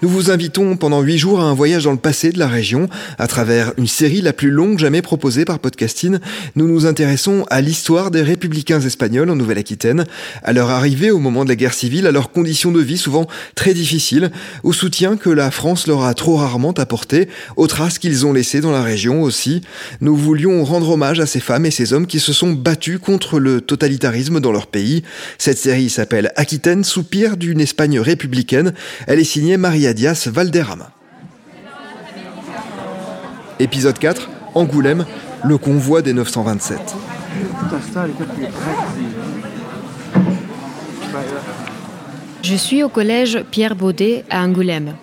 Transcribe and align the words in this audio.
Nous 0.00 0.08
vous 0.08 0.30
invitons 0.30 0.76
pendant 0.76 1.00
huit 1.00 1.18
jours 1.18 1.40
à 1.40 1.44
un 1.44 1.54
voyage 1.54 1.82
dans 1.82 1.90
le 1.90 1.98
passé 1.98 2.30
de 2.30 2.38
la 2.38 2.46
région. 2.46 2.88
À 3.18 3.26
travers 3.26 3.72
une 3.78 3.88
série 3.88 4.20
la 4.20 4.32
plus 4.32 4.50
longue 4.50 4.78
jamais 4.78 5.02
proposée 5.02 5.44
par 5.44 5.58
Podcasting, 5.58 6.18
nous 6.54 6.68
nous 6.68 6.86
intéressons 6.86 7.44
à 7.50 7.60
l'histoire 7.60 8.12
des 8.12 8.22
républicains 8.22 8.80
espagnols 8.80 9.28
en 9.28 9.34
Nouvelle-Aquitaine, 9.34 10.04
à 10.44 10.52
leur 10.52 10.70
arrivée 10.70 11.10
au 11.10 11.18
moment 11.18 11.42
de 11.42 11.48
la 11.48 11.56
guerre 11.56 11.74
civile, 11.74 12.06
à 12.06 12.12
leurs 12.12 12.30
conditions 12.30 12.70
de 12.70 12.80
vie 12.80 12.96
souvent 12.96 13.26
très 13.56 13.74
difficiles, 13.74 14.30
au 14.62 14.72
soutien 14.72 15.16
que 15.16 15.30
la 15.30 15.50
France 15.50 15.88
leur 15.88 16.04
a 16.04 16.14
trop 16.14 16.36
rarement 16.36 16.70
apporté, 16.74 17.28
aux 17.56 17.66
traces 17.66 17.98
qu'ils 17.98 18.24
ont 18.24 18.32
laissées 18.32 18.60
dans 18.60 18.70
la 18.70 18.84
région 18.84 19.22
aussi. 19.22 19.62
Nous 20.00 20.14
voulions 20.14 20.62
rendre 20.62 20.90
hommage 20.90 21.18
à 21.18 21.26
ces 21.26 21.40
femmes 21.40 21.66
et 21.66 21.72
ces 21.72 21.92
hommes 21.92 22.06
qui 22.06 22.20
se 22.20 22.32
sont 22.32 22.52
battus 22.52 23.00
contre 23.00 23.40
le 23.40 23.60
totalitarisme 23.60 24.38
dans 24.38 24.52
leur 24.52 24.68
pays. 24.68 25.02
Cette 25.38 25.58
série 25.58 25.90
s'appelle 25.90 26.30
Aquitaine, 26.36 26.84
soupir 26.84 27.36
d'une 27.36 27.60
Espagne 27.60 27.98
républicaine. 27.98 28.74
Elle 29.08 29.18
est 29.18 29.24
signée 29.24 29.56
Maria 29.56 29.87
Dias 29.94 30.28
Valderrama. 30.28 30.90
Épisode 33.58 33.98
4, 33.98 34.28
Angoulême, 34.54 35.04
le 35.44 35.58
convoi 35.58 36.02
des 36.02 36.12
927. 36.12 36.78
Je 42.42 42.54
suis 42.54 42.82
au 42.82 42.88
collège 42.88 43.42
Pierre 43.50 43.74
Baudet 43.74 44.24
à 44.30 44.42
Angoulême. 44.42 44.94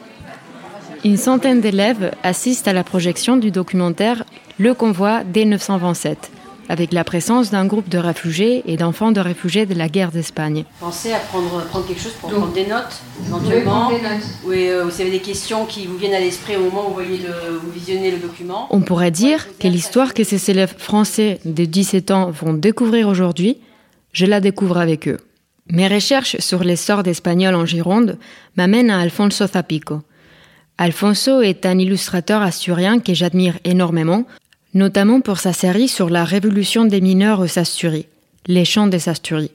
Une 1.04 1.18
centaine 1.18 1.62
d'élèves 1.62 2.12
assistent 2.24 2.68
à 2.68 2.74
la 2.74 2.84
projection 2.84 3.38
du 3.38 3.52
documentaire 3.52 4.24
Le 4.58 4.74
convoi 4.74 5.24
des 5.24 5.46
927 5.46 6.32
avec 6.70 6.94
la 6.94 7.04
présence 7.04 7.52
d'un 7.52 7.66
groupe 7.66 7.90
de 7.90 7.98
réfugiés 7.98 8.64
et 8.66 8.78
d'enfants 8.78 9.12
de 9.12 9.20
réfugiés 9.20 9.66
de 9.66 9.74
la 9.74 9.90
guerre 9.90 10.12
d'Espagne. 10.12 10.66
Pensez 10.80 11.14
à 11.14 11.20
prendre, 11.20 11.64
prendre 11.66 11.88
quelque 11.88 12.02
chose 12.02 12.14
pour 12.14 12.30
prendre 12.30 12.54
des 12.54 12.66
notes, 12.66 13.02
éventuellement. 13.26 13.90
Oui, 14.46 14.70
euh, 14.70 14.84
vous 14.84 15.02
avez 15.02 15.12
des 15.12 15.20
questions 15.20 15.66
qui 15.66 15.88
vous 15.88 15.98
viennent 15.98 16.14
à 16.14 16.20
l'esprit 16.20 16.56
au 16.58 16.64
moment 16.64 16.86
où 16.86 16.88
vous, 16.90 16.94
voyez 16.94 17.18
le, 17.18 17.58
vous 17.58 17.72
visionnez 17.72 18.12
le 18.12 18.18
document. 18.18 18.68
On 18.72 18.82
pourrait 18.82 19.12
dire 19.12 19.48
que 19.60 19.68
l'histoire 19.68 20.14
que 20.14 20.24
ces 20.24 20.50
élèves 20.50 20.76
français 20.78 21.40
de 21.46 21.66
17 21.66 22.12
ans 22.12 22.32
vont 22.32 22.54
découvrir 22.54 23.08
aujourd'hui, 23.08 23.58
je 24.12 24.26
la 24.26 24.40
découvre 24.40 24.78
avec 24.78 25.08
eux. 25.08 25.20
Mes 25.68 25.88
recherches 25.88 26.38
sur 26.40 26.64
l'essor 26.64 27.04
d'Espagnol 27.04 27.56
en 27.56 27.66
Gironde 27.66 28.18
m'amènent 28.56 28.92
à 28.92 29.00
Alfonso 29.00 29.48
Zapico. 29.48 30.02
Alfonso 30.78 31.42
est 31.42 31.66
un 31.66 31.80
illustrateur 31.80 32.42
asturien 32.42 33.00
que 33.00 33.14
j'admire 33.14 33.58
énormément 33.64 34.26
notamment 34.76 35.22
pour 35.22 35.40
sa 35.40 35.54
série 35.54 35.88
sur 35.88 36.10
la 36.10 36.26
révolution 36.26 36.84
des 36.86 37.02
mineurs 37.02 37.40
aux 37.40 37.58
Asturies, 37.58 38.08
les 38.46 38.66
chants 38.66 38.88
des 38.88 39.10
Asturies. 39.10 39.52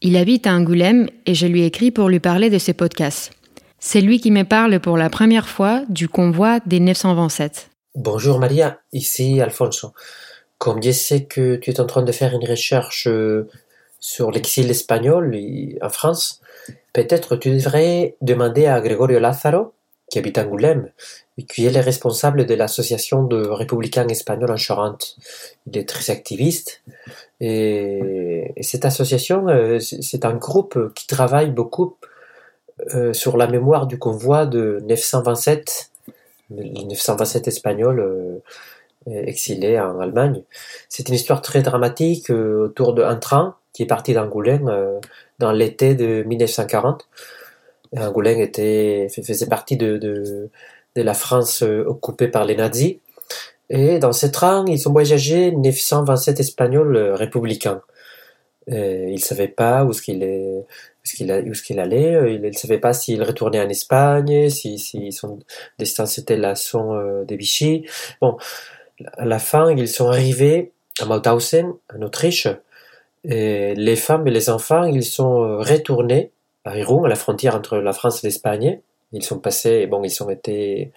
Il 0.00 0.16
habite 0.16 0.46
à 0.46 0.54
Angoulême 0.54 1.08
et 1.26 1.34
je 1.34 1.46
lui 1.46 1.62
écris 1.64 1.90
pour 1.92 2.08
lui 2.08 2.18
parler 2.18 2.50
de 2.50 2.58
ses 2.58 2.72
podcasts. 2.72 3.30
C'est 3.78 4.00
lui 4.00 4.20
qui 4.20 4.30
me 4.30 4.44
parle 4.44 4.80
pour 4.80 4.96
la 4.96 5.10
première 5.10 5.48
fois 5.48 5.82
du 5.88 6.08
convoi 6.08 6.60
des 6.66 6.80
927. 6.80 7.68
Bonjour 7.94 8.38
Maria, 8.38 8.80
ici 8.92 9.40
Alfonso. 9.40 9.92
Comme 10.56 10.82
je 10.82 10.92
sais 10.92 11.24
que 11.24 11.56
tu 11.56 11.70
es 11.70 11.80
en 11.80 11.86
train 11.86 12.02
de 12.02 12.12
faire 12.12 12.32
une 12.32 12.48
recherche 12.48 13.06
euh, 13.08 13.48
sur 14.00 14.30
l'exil 14.30 14.70
espagnol 14.70 15.36
en 15.82 15.88
France, 15.90 16.40
peut-être 16.94 17.36
tu 17.36 17.50
devrais 17.50 18.16
demander 18.22 18.66
à 18.66 18.80
Gregorio 18.80 19.18
Lázaro, 19.18 19.74
qui 20.12 20.18
habite 20.18 20.36
Angoulême, 20.36 20.90
et 21.38 21.44
qui 21.44 21.64
est 21.64 21.70
le 21.70 21.80
responsable 21.80 22.44
de 22.44 22.52
l'association 22.52 23.24
de 23.24 23.46
républicains 23.48 24.06
espagnols 24.08 24.50
en 24.50 24.58
Charente. 24.58 25.16
Il 25.66 25.78
est 25.78 25.88
très 25.88 26.12
activiste 26.12 26.82
et, 27.40 28.52
cette 28.60 28.84
association, 28.84 29.48
euh, 29.48 29.78
c'est 29.80 30.26
un 30.26 30.34
groupe 30.34 30.92
qui 30.94 31.06
travaille 31.06 31.50
beaucoup 31.50 31.96
euh, 32.94 33.14
sur 33.14 33.38
la 33.38 33.46
mémoire 33.46 33.86
du 33.86 33.98
convoi 33.98 34.44
de 34.44 34.80
927, 34.86 35.90
les 36.50 36.84
927 36.84 37.48
espagnols 37.48 38.00
euh, 38.00 38.38
exilés 39.06 39.80
en 39.80 39.98
Allemagne. 39.98 40.42
C'est 40.90 41.08
une 41.08 41.14
histoire 41.14 41.40
très 41.40 41.62
dramatique 41.62 42.28
autour 42.28 42.92
d'un 42.92 43.16
train 43.16 43.56
qui 43.72 43.82
est 43.82 43.86
parti 43.86 44.12
d'Angoulême 44.12 44.70
dans 45.38 45.52
l'été 45.52 45.94
de 45.94 46.22
1940. 46.24 47.08
Angoulême 47.96 48.40
était, 48.40 49.08
faisait 49.08 49.46
partie 49.46 49.76
de 49.76 50.50
de 50.96 51.02
la 51.02 51.14
France 51.14 51.62
euh, 51.62 51.84
occupée 51.86 52.28
par 52.28 52.44
les 52.44 52.56
nazis. 52.56 52.96
Et 53.70 53.98
dans 53.98 54.12
ce 54.12 54.26
train, 54.26 54.64
ils 54.68 54.88
ont 54.88 54.92
voyagé 54.92 55.52
927 55.52 56.40
Espagnols 56.40 56.96
euh, 56.96 57.14
républicains. 57.14 57.82
ils 58.68 59.14
ne 59.14 59.18
savaient 59.18 59.48
pas 59.48 59.84
où 59.84 59.92
ce 59.92 60.02
qu'il 60.02 60.22
est, 60.22 60.66
où 61.00 61.54
ce 61.54 61.62
qu'il 61.62 61.80
allait. 61.80 62.34
Ils 62.34 62.42
ne 62.42 62.52
savaient 62.52 62.78
pas 62.78 62.92
s'ils 62.92 63.22
retournaient 63.22 63.60
en 63.60 63.68
Espagne, 63.68 64.50
si, 64.50 64.78
si 64.78 65.12
son 65.12 65.38
destin 65.78 66.06
c'était 66.06 66.36
la 66.36 66.54
son 66.54 66.94
euh, 66.94 67.24
de 67.24 67.34
Vichy. 67.34 67.86
Bon, 68.20 68.36
à 69.16 69.24
la 69.24 69.38
fin, 69.38 69.70
ils 69.72 69.88
sont 69.88 70.08
arrivés 70.08 70.72
à 71.00 71.06
Mauthausen, 71.06 71.72
en 71.94 72.02
Autriche. 72.02 72.48
Et 73.24 73.74
les 73.76 73.96
femmes 73.96 74.26
et 74.26 74.32
les 74.32 74.50
enfants, 74.50 74.84
ils 74.84 75.04
sont 75.04 75.58
retournés 75.58 76.32
à 76.64 76.78
Irun, 76.78 77.04
à 77.04 77.08
la 77.08 77.14
frontière 77.14 77.54
entre 77.54 77.78
la 77.78 77.92
France 77.92 78.22
et 78.22 78.26
l'Espagne. 78.26 78.80
Ils 79.12 79.22
sont 79.22 79.38
passés, 79.38 79.86
bon, 79.86 80.02
ils 80.04 80.22
ont 80.22 80.30
été 80.30 80.92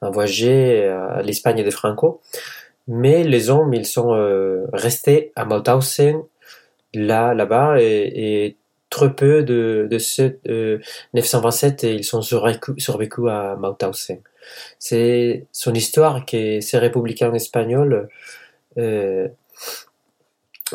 envoyés 0.00 0.84
à 0.84 1.22
l'Espagne 1.22 1.64
de 1.64 1.70
Franco, 1.70 2.20
mais 2.88 3.24
les 3.24 3.50
hommes, 3.50 3.74
ils 3.74 3.86
sont 3.86 4.14
euh, 4.14 4.66
restés 4.72 5.32
à 5.36 5.44
Mauthausen, 5.44 6.22
là, 6.94 7.34
là-bas, 7.34 7.76
et, 7.80 8.56
très 8.88 9.14
peu 9.14 9.42
de, 9.42 9.88
de 9.90 9.98
ceux 9.98 10.38
927, 11.12 11.82
ils 11.82 12.04
sont 12.04 12.22
survécus 12.22 13.28
à 13.28 13.56
Mauthausen. 13.56 14.20
C'est 14.78 15.46
son 15.52 15.74
histoire 15.74 16.24
que 16.24 16.60
ces 16.60 16.78
républicains 16.78 17.34
espagnols, 17.34 18.08
euh, 18.78 19.28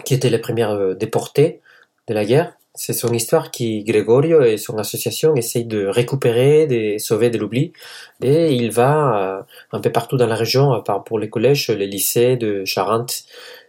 qui 0.06 0.14
étaient 0.14 0.30
les 0.30 0.40
premiers 0.40 0.66
euh, 0.66 0.94
déportés 0.94 1.62
de 2.08 2.14
la 2.14 2.26
guerre, 2.26 2.54
c'est 2.74 2.94
son 2.94 3.14
histoire 3.14 3.52
qui 3.52 3.84
Gregorio 3.84 4.42
et 4.42 4.58
son 4.58 4.78
association 4.78 5.36
essayent 5.36 5.66
de 5.66 5.86
récupérer, 5.86 6.68
de 6.68 6.98
sauver 7.00 7.30
de 7.30 7.38
l'oubli. 7.38 7.74
Et 8.22 8.54
il 8.54 8.72
va 8.72 9.40
euh, 9.40 9.42
un 9.72 9.82
peu 9.82 9.92
partout 9.92 10.18
dans 10.18 10.28
la 10.28 10.36
région, 10.36 10.72
à 10.72 10.82
part 10.82 11.04
pour 11.04 11.20
les 11.20 11.30
collèges, 11.30 11.70
les 11.70 11.88
lycées 11.88 12.38
de 12.38 12.64
Charente, 12.66 13.24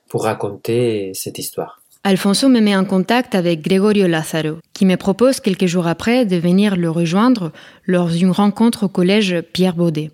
pour 0.09 0.25
raconter 0.25 1.13
cette 1.15 1.39
histoire. 1.39 1.81
Alfonso 2.05 2.49
me 2.49 2.61
met 2.61 2.77
en 2.77 2.85
contact 2.85 3.35
avec 3.35 3.63
Gregorio 3.63 4.09
Lázaro, 4.09 4.59
qui 4.73 4.87
me 4.87 4.97
propose 4.97 5.41
quelques 5.41 5.67
jours 5.67 5.87
après 5.87 6.27
de 6.27 6.37
venir 6.37 6.77
le 6.77 6.91
rejoindre 6.91 7.53
lors 7.87 8.09
d'une 8.09 8.33
rencontre 8.33 8.85
au 8.85 8.89
collège 8.89 9.41
Pierre 9.53 9.77
Baudet. 9.77 10.11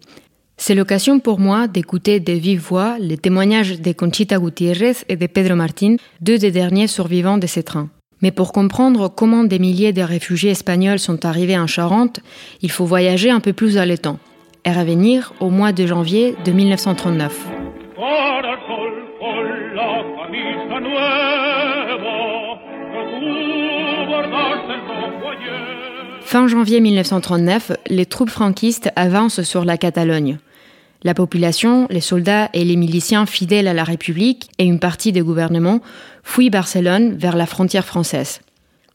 C'est 0.58 0.74
l'occasion 0.74 1.18
pour 1.18 1.38
moi 1.38 1.66
d'écouter 1.66 2.20
de 2.20 2.32
vive 2.32 2.60
voix 2.60 2.98
les 2.98 3.16
témoignages 3.16 3.80
de 3.80 3.92
Conchita 3.92 4.38
Gutiérrez 4.38 4.96
et 5.08 5.16
de 5.16 5.26
Pedro 5.26 5.54
Martín, 5.54 5.96
deux 6.20 6.36
des 6.36 6.50
derniers 6.50 6.88
survivants 6.88 7.38
de 7.38 7.46
ces 7.46 7.62
trains. 7.62 7.88
Mais 8.22 8.30
pour 8.30 8.52
comprendre 8.52 9.08
comment 9.08 9.44
des 9.44 9.58
milliers 9.58 9.92
de 9.92 10.02
réfugiés 10.02 10.50
espagnols 10.50 10.98
sont 10.98 11.24
arrivés 11.24 11.58
en 11.58 11.66
Charente, 11.66 12.20
il 12.62 12.70
faut 12.70 12.84
voyager 12.84 13.30
un 13.30 13.40
peu 13.40 13.52
plus 13.52 13.78
à 13.78 13.86
l'étang 13.86 14.18
et 14.64 14.72
revenir 14.72 15.32
au 15.40 15.50
mois 15.50 15.72
de 15.72 15.86
janvier 15.86 16.34
de 16.44 16.52
1939. 16.52 17.46
Fin 26.22 26.46
janvier 26.46 26.80
1939, 26.80 27.72
les 27.88 28.04
troupes 28.04 28.28
franquistes 28.28 28.90
avancent 28.96 29.42
sur 29.42 29.64
la 29.64 29.78
Catalogne. 29.78 30.38
La 31.04 31.14
population, 31.14 31.86
les 31.90 32.00
soldats 32.00 32.50
et 32.52 32.64
les 32.64 32.76
miliciens 32.76 33.24
fidèles 33.24 33.68
à 33.68 33.74
la 33.74 33.84
République 33.84 34.50
et 34.58 34.64
une 34.64 34.80
partie 34.80 35.12
des 35.12 35.20
gouvernements 35.20 35.80
fuient 36.24 36.50
Barcelone 36.50 37.14
vers 37.14 37.36
la 37.36 37.46
frontière 37.46 37.84
française. 37.84 38.40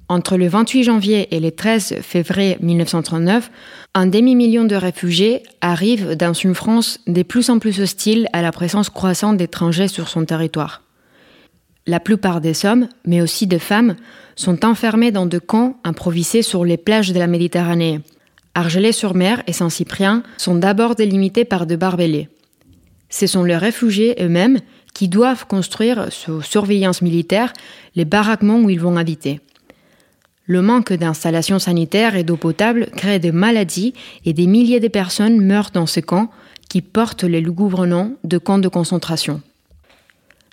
Entre 0.09 0.35
le 0.35 0.47
28 0.47 0.83
janvier 0.83 1.33
et 1.33 1.39
le 1.39 1.51
13 1.51 2.01
février 2.01 2.57
1939, 2.59 3.50
un 3.95 4.05
demi-million 4.05 4.65
de 4.65 4.75
réfugiés 4.75 5.44
arrivent 5.61 6.15
dans 6.15 6.33
une 6.33 6.55
France 6.55 7.00
de 7.07 7.23
plus 7.23 7.50
en 7.50 7.57
plus 7.57 7.79
hostile 7.79 8.27
à 8.33 8.41
la 8.41 8.51
présence 8.51 8.89
croissante 8.89 9.38
d'étrangers 9.38 9.88
sur 9.88 10.09
son 10.09 10.25
territoire. 10.25 10.81
La 11.88 12.01
plupart 12.01 12.41
des 12.41 12.65
hommes, 12.65 12.89
mais 13.05 13.21
aussi 13.21 13.47
des 13.47 13.59
femmes, 13.59 13.95
sont 14.35 14.65
enfermés 14.65 15.11
dans 15.11 15.25
deux 15.25 15.39
camps 15.39 15.77
improvisés 15.85 16.41
sur 16.41 16.65
les 16.65 16.77
plages 16.77 17.13
de 17.13 17.19
la 17.19 17.27
Méditerranée, 17.27 18.01
Argelès-sur-Mer 18.55 19.44
et 19.47 19.53
Saint-Cyprien 19.53 20.23
sont 20.38 20.55
d'abord 20.55 20.95
délimités 20.95 21.45
par 21.45 21.65
de 21.65 21.75
barbelés. 21.75 22.29
Ce 23.09 23.27
sont 23.27 23.44
les 23.44 23.57
réfugiés 23.57 24.15
eux-mêmes 24.21 24.59
qui 24.94 25.07
doivent 25.07 25.47
construire 25.47 26.11
sous 26.11 26.41
surveillance 26.41 27.01
militaire 27.01 27.53
les 27.95 28.05
baraquements 28.05 28.59
où 28.59 28.69
ils 28.69 28.79
vont 28.79 28.97
habiter. 28.97 29.39
Le 30.45 30.61
manque 30.61 30.94
d'installations 30.94 31.59
sanitaires 31.59 32.15
et 32.15 32.23
d'eau 32.23 32.38
potable 32.38 32.88
crée 32.95 33.19
des 33.19 33.31
maladies 33.31 33.94
et 34.25 34.33
des 34.33 34.45
milliers 34.45 34.79
de 34.81 34.88
personnes 34.88 35.41
meurent 35.41 35.71
dans 35.71 35.85
ces 35.85 36.01
camps 36.01 36.29
qui 36.69 36.81
portent 36.81 37.23
les 37.23 37.41
lugubres 37.41 37.85
noms 37.85 38.17
de 38.23 38.38
camps 38.38 38.59
de 38.59 38.67
concentration. 38.67 39.41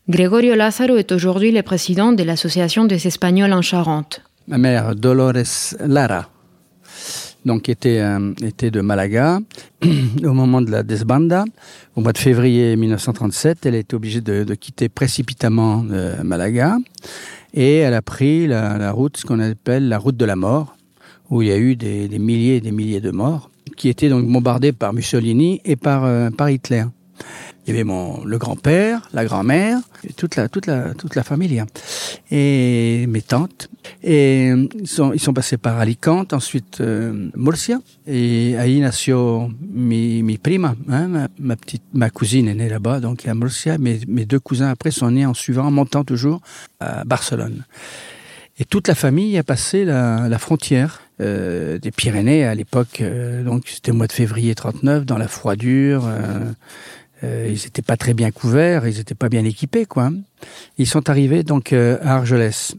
Gregorio 0.08 0.54
Lázaro 0.54 0.96
est 0.96 1.12
aujourd'hui 1.12 1.50
le 1.50 1.62
président 1.62 2.12
de 2.12 2.22
l'Association 2.22 2.84
des 2.84 3.06
Espagnols 3.06 3.52
en 3.52 3.62
Charente. 3.62 4.22
Ma 4.48 4.58
mère, 4.58 4.94
Dolores 4.94 5.74
Lara, 5.80 6.28
donc 7.44 7.68
était, 7.68 8.00
euh, 8.00 8.32
était 8.42 8.70
de 8.70 8.80
Malaga. 8.80 9.40
Au 10.24 10.32
moment 10.32 10.60
de 10.60 10.70
la 10.70 10.82
desbanda, 10.82 11.44
au 11.96 12.00
mois 12.00 12.12
de 12.12 12.18
février 12.18 12.76
1937, 12.76 13.66
elle 13.66 13.74
était 13.74 13.94
obligée 13.94 14.20
de, 14.20 14.54
quitter 14.54 14.88
précipitamment 14.88 15.84
euh, 15.90 16.22
Malaga 16.22 16.78
et 17.54 17.76
elle 17.76 17.94
a 17.94 18.02
pris 18.02 18.46
la, 18.46 18.92
route, 18.92 19.16
ce 19.16 19.26
qu'on 19.26 19.40
appelle 19.40 19.88
la 19.88 19.98
route 19.98 20.16
de 20.16 20.24
la 20.24 20.36
mort, 20.36 20.76
où 21.30 21.42
il 21.42 21.48
y 21.48 21.52
a 21.52 21.58
eu 21.58 21.76
des, 21.76 22.08
des, 22.08 22.18
milliers 22.18 22.56
et 22.56 22.60
des 22.60 22.72
milliers 22.72 23.00
de 23.00 23.10
morts, 23.10 23.50
qui 23.76 23.88
étaient 23.88 24.08
donc 24.08 24.26
bombardés 24.26 24.72
par 24.72 24.92
Mussolini 24.92 25.60
et 25.64 25.76
par, 25.76 26.04
euh, 26.04 26.30
par 26.30 26.50
Hitler. 26.50 26.84
Il 27.70 27.74
y 27.74 27.76
avait 27.76 27.84
mon, 27.84 28.24
le 28.24 28.36
grand-père, 28.36 29.08
la 29.12 29.24
grand-mère, 29.24 29.78
toute 30.16 30.34
la, 30.34 30.48
toute 30.48 30.66
la, 30.66 30.92
toute 30.94 31.14
la 31.14 31.22
famille, 31.22 31.60
hein. 31.60 31.68
et 32.32 33.06
mes 33.06 33.22
tantes. 33.22 33.68
Et 34.02 34.48
ils 34.48 34.88
sont, 34.88 35.12
ils 35.12 35.20
sont 35.20 35.32
passés 35.32 35.56
par 35.56 35.78
Alicante, 35.78 36.32
ensuite 36.32 36.80
euh, 36.80 37.30
Murcia, 37.36 37.78
et 38.08 38.56
ahí 38.58 38.80
nació 38.80 39.52
mi, 39.72 40.24
mi 40.24 40.36
prima, 40.36 40.74
hein, 40.88 41.28
ma, 41.38 41.54
petite, 41.54 41.84
ma 41.94 42.10
cousine 42.10 42.48
est 42.48 42.54
née 42.54 42.68
là-bas, 42.68 42.98
donc 42.98 43.28
à 43.28 43.34
Murcia. 43.34 43.78
Mes, 43.78 44.00
mes 44.08 44.24
deux 44.24 44.40
cousins 44.40 44.70
après 44.70 44.90
sont 44.90 45.12
nés 45.12 45.24
en 45.24 45.34
suivant, 45.34 45.66
en 45.66 45.70
montant 45.70 46.02
toujours 46.02 46.40
à 46.80 47.04
Barcelone. 47.04 47.62
Et 48.58 48.64
toute 48.64 48.88
la 48.88 48.96
famille 48.96 49.38
a 49.38 49.44
passé 49.44 49.84
la, 49.84 50.28
la 50.28 50.38
frontière 50.40 51.02
euh, 51.20 51.78
des 51.78 51.90
Pyrénées 51.90 52.44
à 52.44 52.54
l'époque, 52.54 53.00
euh, 53.00 53.42
donc 53.42 53.64
c'était 53.68 53.90
au 53.90 53.94
mois 53.94 54.06
de 54.06 54.12
février 54.12 54.54
39, 54.54 55.04
dans 55.04 55.18
la 55.18 55.28
froidure. 55.28 56.04
Euh, 56.06 56.52
euh, 57.22 57.46
ils 57.48 57.62
n'étaient 57.64 57.82
pas 57.82 57.96
très 57.96 58.14
bien 58.14 58.30
couverts, 58.30 58.86
ils 58.86 58.96
n'étaient 58.96 59.14
pas 59.14 59.28
bien 59.28 59.44
équipés, 59.44 59.84
quoi. 59.84 60.10
Ils 60.78 60.86
sont 60.86 61.10
arrivés 61.10 61.42
donc 61.42 61.72
euh, 61.72 61.98
à 62.02 62.16
Argelès. 62.16 62.74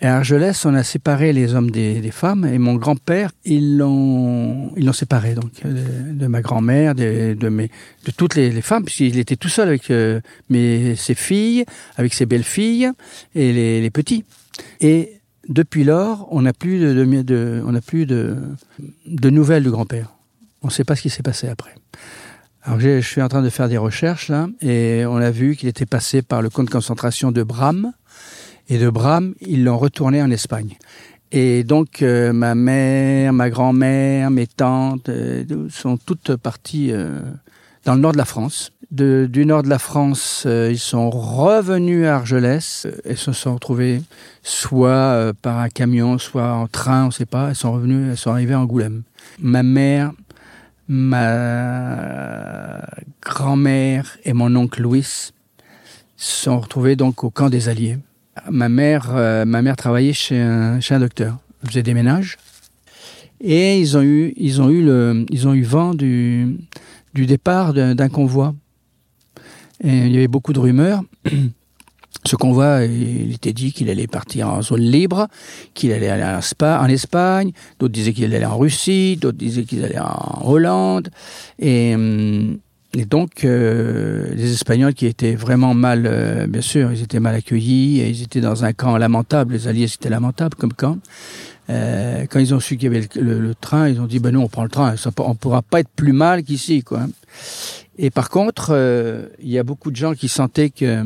Et 0.00 0.06
à 0.06 0.16
Argelès, 0.16 0.64
on 0.64 0.74
a 0.74 0.82
séparé 0.82 1.32
les 1.32 1.54
hommes 1.54 1.70
des, 1.70 2.10
femmes, 2.10 2.44
et 2.44 2.58
mon 2.58 2.74
grand-père, 2.74 3.30
ils 3.44 3.78
l'ont, 3.78 4.72
ils 4.76 4.92
séparé 4.92 5.34
donc 5.34 5.52
de, 5.64 6.12
de 6.12 6.26
ma 6.26 6.42
grand-mère, 6.42 6.94
de, 6.94 7.36
toutes 8.16 8.34
les, 8.34 8.60
femmes, 8.60 8.84
puisqu'il 8.84 9.18
était 9.18 9.36
tout 9.36 9.48
seul 9.48 9.68
avec 9.68 9.90
euh, 9.90 10.20
mes, 10.50 10.96
ses 10.96 11.14
filles, 11.14 11.64
avec 11.96 12.12
ses 12.12 12.26
belles-filles 12.26 12.90
et 13.34 13.80
les, 13.80 13.90
petits. 13.90 14.24
Et 14.80 15.20
depuis 15.48 15.84
lors, 15.84 16.28
on 16.30 16.42
n'a 16.42 16.52
plus 16.52 16.78
de 16.78 16.92
nouvelles 19.30 19.62
du 19.62 19.70
grand-père. 19.70 20.10
On 20.62 20.68
ne 20.68 20.72
sait 20.72 20.84
pas 20.84 20.96
ce 20.96 21.02
qui 21.02 21.10
s'est 21.10 21.22
passé 21.22 21.48
après. 21.48 21.74
Alors 22.66 22.80
je 22.80 23.02
suis 23.02 23.20
en 23.20 23.28
train 23.28 23.42
de 23.42 23.50
faire 23.50 23.68
des 23.68 23.76
recherches 23.76 24.30
là, 24.30 24.48
et 24.62 25.04
on 25.06 25.16
a 25.16 25.30
vu 25.30 25.54
qu'il 25.54 25.68
était 25.68 25.84
passé 25.84 26.22
par 26.22 26.40
le 26.40 26.48
camp 26.48 26.64
de 26.64 26.70
concentration 26.70 27.30
de 27.30 27.42
Bram, 27.42 27.92
et 28.70 28.78
de 28.78 28.88
Bram, 28.88 29.34
ils 29.42 29.64
l'ont 29.64 29.76
retourné 29.76 30.22
en 30.22 30.30
Espagne. 30.30 30.78
Et 31.30 31.62
donc 31.62 32.00
euh, 32.00 32.32
ma 32.32 32.54
mère, 32.54 33.34
ma 33.34 33.50
grand-mère, 33.50 34.30
mes 34.30 34.46
tantes 34.46 35.10
euh, 35.10 35.44
sont 35.68 35.98
toutes 35.98 36.36
parties 36.36 36.90
euh, 36.90 37.20
dans 37.84 37.96
le 37.96 38.00
nord 38.00 38.12
de 38.12 38.16
la 38.16 38.24
France. 38.24 38.70
De, 38.90 39.28
du 39.30 39.44
nord 39.44 39.62
de 39.62 39.68
la 39.68 39.78
France, 39.78 40.44
euh, 40.46 40.70
ils 40.70 40.78
sont 40.78 41.10
revenus 41.10 42.06
à 42.06 42.14
Argelès 42.14 42.86
et 43.04 43.16
se 43.16 43.32
sont 43.32 43.54
retrouvés 43.54 44.00
soit 44.42 44.88
euh, 44.88 45.32
par 45.34 45.58
un 45.58 45.68
camion, 45.68 46.16
soit 46.16 46.52
en 46.52 46.66
train, 46.66 47.02
on 47.02 47.06
ne 47.06 47.12
sait 47.12 47.26
pas. 47.26 47.48
Elles 47.50 47.56
sont 47.56 47.72
revenus, 47.72 48.10
elles 48.10 48.16
sont 48.16 48.30
arrivées 48.30 48.54
à 48.54 48.60
Angoulême. 48.60 49.02
Ma 49.38 49.62
mère 49.62 50.12
ma 50.88 52.80
grand-mère 53.22 54.16
et 54.24 54.32
mon 54.32 54.54
oncle 54.56 54.82
Louis 54.82 55.30
sont 56.16 56.60
retrouvés 56.60 56.96
donc 56.96 57.24
au 57.24 57.30
camp 57.30 57.50
des 57.50 57.68
Alliés. 57.68 57.98
Ma 58.50 58.68
mère, 58.68 59.14
euh, 59.14 59.44
ma 59.44 59.62
mère 59.62 59.76
travaillait 59.76 60.12
chez 60.12 60.40
un, 60.40 60.80
chez 60.80 60.94
un 60.94 61.00
docteur, 61.00 61.38
elle 61.62 61.68
faisait 61.68 61.82
des 61.82 61.94
ménages, 61.94 62.36
et 63.40 63.78
ils 63.78 63.96
ont 63.96 64.02
eu, 64.02 64.32
ils 64.36 64.60
ont 64.60 64.70
eu 64.70 64.82
le, 64.82 65.24
ils 65.30 65.46
ont 65.46 65.54
eu 65.54 65.62
vent 65.62 65.94
du, 65.94 66.56
du 67.14 67.26
départ 67.26 67.74
d'un 67.74 68.08
convoi. 68.08 68.54
Et 69.82 69.98
il 69.98 70.12
y 70.12 70.16
avait 70.16 70.28
beaucoup 70.28 70.52
de 70.52 70.60
rumeurs. 70.60 71.02
Ce 72.26 72.36
convoi, 72.36 72.84
il 72.84 73.34
était 73.34 73.52
dit 73.52 73.72
qu'il 73.72 73.90
allait 73.90 74.06
partir 74.06 74.48
en 74.48 74.62
zone 74.62 74.80
libre, 74.80 75.28
qu'il 75.74 75.92
allait 75.92 76.08
aller 76.08 76.24
en, 76.24 76.40
Spa, 76.40 76.80
en 76.82 76.86
Espagne, 76.86 77.52
d'autres 77.78 77.92
disaient 77.92 78.14
qu'il 78.14 78.34
allait 78.34 78.46
en 78.46 78.56
Russie, 78.56 79.18
d'autres 79.20 79.36
disaient 79.36 79.64
qu'il 79.64 79.84
allait 79.84 79.98
en 79.98 80.40
Hollande. 80.42 81.10
Et, 81.58 81.94
hum, 81.94 82.58
et 82.96 83.06
donc, 83.06 83.44
euh, 83.44 84.32
les 84.34 84.52
Espagnols 84.52 84.94
qui 84.94 85.06
étaient 85.06 85.34
vraiment 85.34 85.74
mal, 85.74 86.06
euh, 86.06 86.46
bien 86.46 86.60
sûr, 86.60 86.92
ils 86.92 87.02
étaient 87.02 87.18
mal 87.18 87.34
accueillis, 87.34 88.00
et 88.00 88.08
ils 88.08 88.22
étaient 88.22 88.40
dans 88.40 88.64
un 88.64 88.72
camp 88.72 88.96
lamentable, 88.96 89.54
les 89.54 89.66
Alliés 89.66 89.88
c'était 89.88 90.10
lamentable 90.10 90.54
comme 90.54 90.72
camp. 90.72 90.98
Euh, 91.70 92.26
quand 92.30 92.38
ils 92.38 92.54
ont 92.54 92.60
su 92.60 92.76
qu'il 92.76 92.92
y 92.92 92.96
avait 92.96 93.08
le, 93.16 93.54
train, 93.54 93.88
ils 93.88 94.00
ont 94.00 94.06
dit, 94.06 94.20
ben 94.20 94.30
nous 94.30 94.40
on 94.40 94.48
prend 94.48 94.62
le 94.62 94.68
train, 94.68 94.96
ça, 94.96 95.10
on 95.18 95.34
pourra 95.34 95.62
pas 95.62 95.80
être 95.80 95.88
plus 95.96 96.12
mal 96.12 96.44
qu'ici. 96.44 96.82
quoi. 96.82 97.06
Et 97.98 98.10
par 98.10 98.28
contre, 98.28 98.68
euh, 98.70 99.28
il 99.40 99.48
y 99.48 99.58
a 99.58 99.62
beaucoup 99.62 99.90
de 99.90 99.96
gens 99.96 100.14
qui 100.14 100.28
sentaient 100.28 100.70
que 100.70 101.04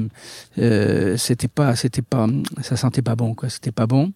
euh, 0.58 1.16
c'était 1.16 1.48
pas, 1.48 1.76
c'était 1.76 2.02
pas, 2.02 2.26
ça 2.62 2.76
sentait 2.76 3.02
pas 3.02 3.14
bon, 3.14 3.34
quoi. 3.34 3.48
C'était 3.50 3.72
pas 3.72 3.86
bon, 3.86 4.12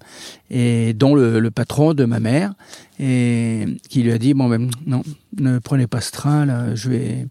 et 0.50 0.94
dont 0.94 1.14
le, 1.14 1.38
le, 1.38 1.50
patron 1.50 1.92
de 1.92 2.04
ma 2.04 2.18
mère, 2.18 2.54
et 2.98 3.66
qui 3.88 4.02
lui 4.02 4.12
a 4.12 4.18
dit 4.18 4.32
bon 4.32 4.48
ben 4.48 4.70
non, 4.86 5.02
ne 5.38 5.58
prenez 5.58 5.86
pas 5.86 6.00
ce 6.00 6.12
train 6.12 6.46
là, 6.46 6.74
je 6.74 6.88
vais, 6.88 7.26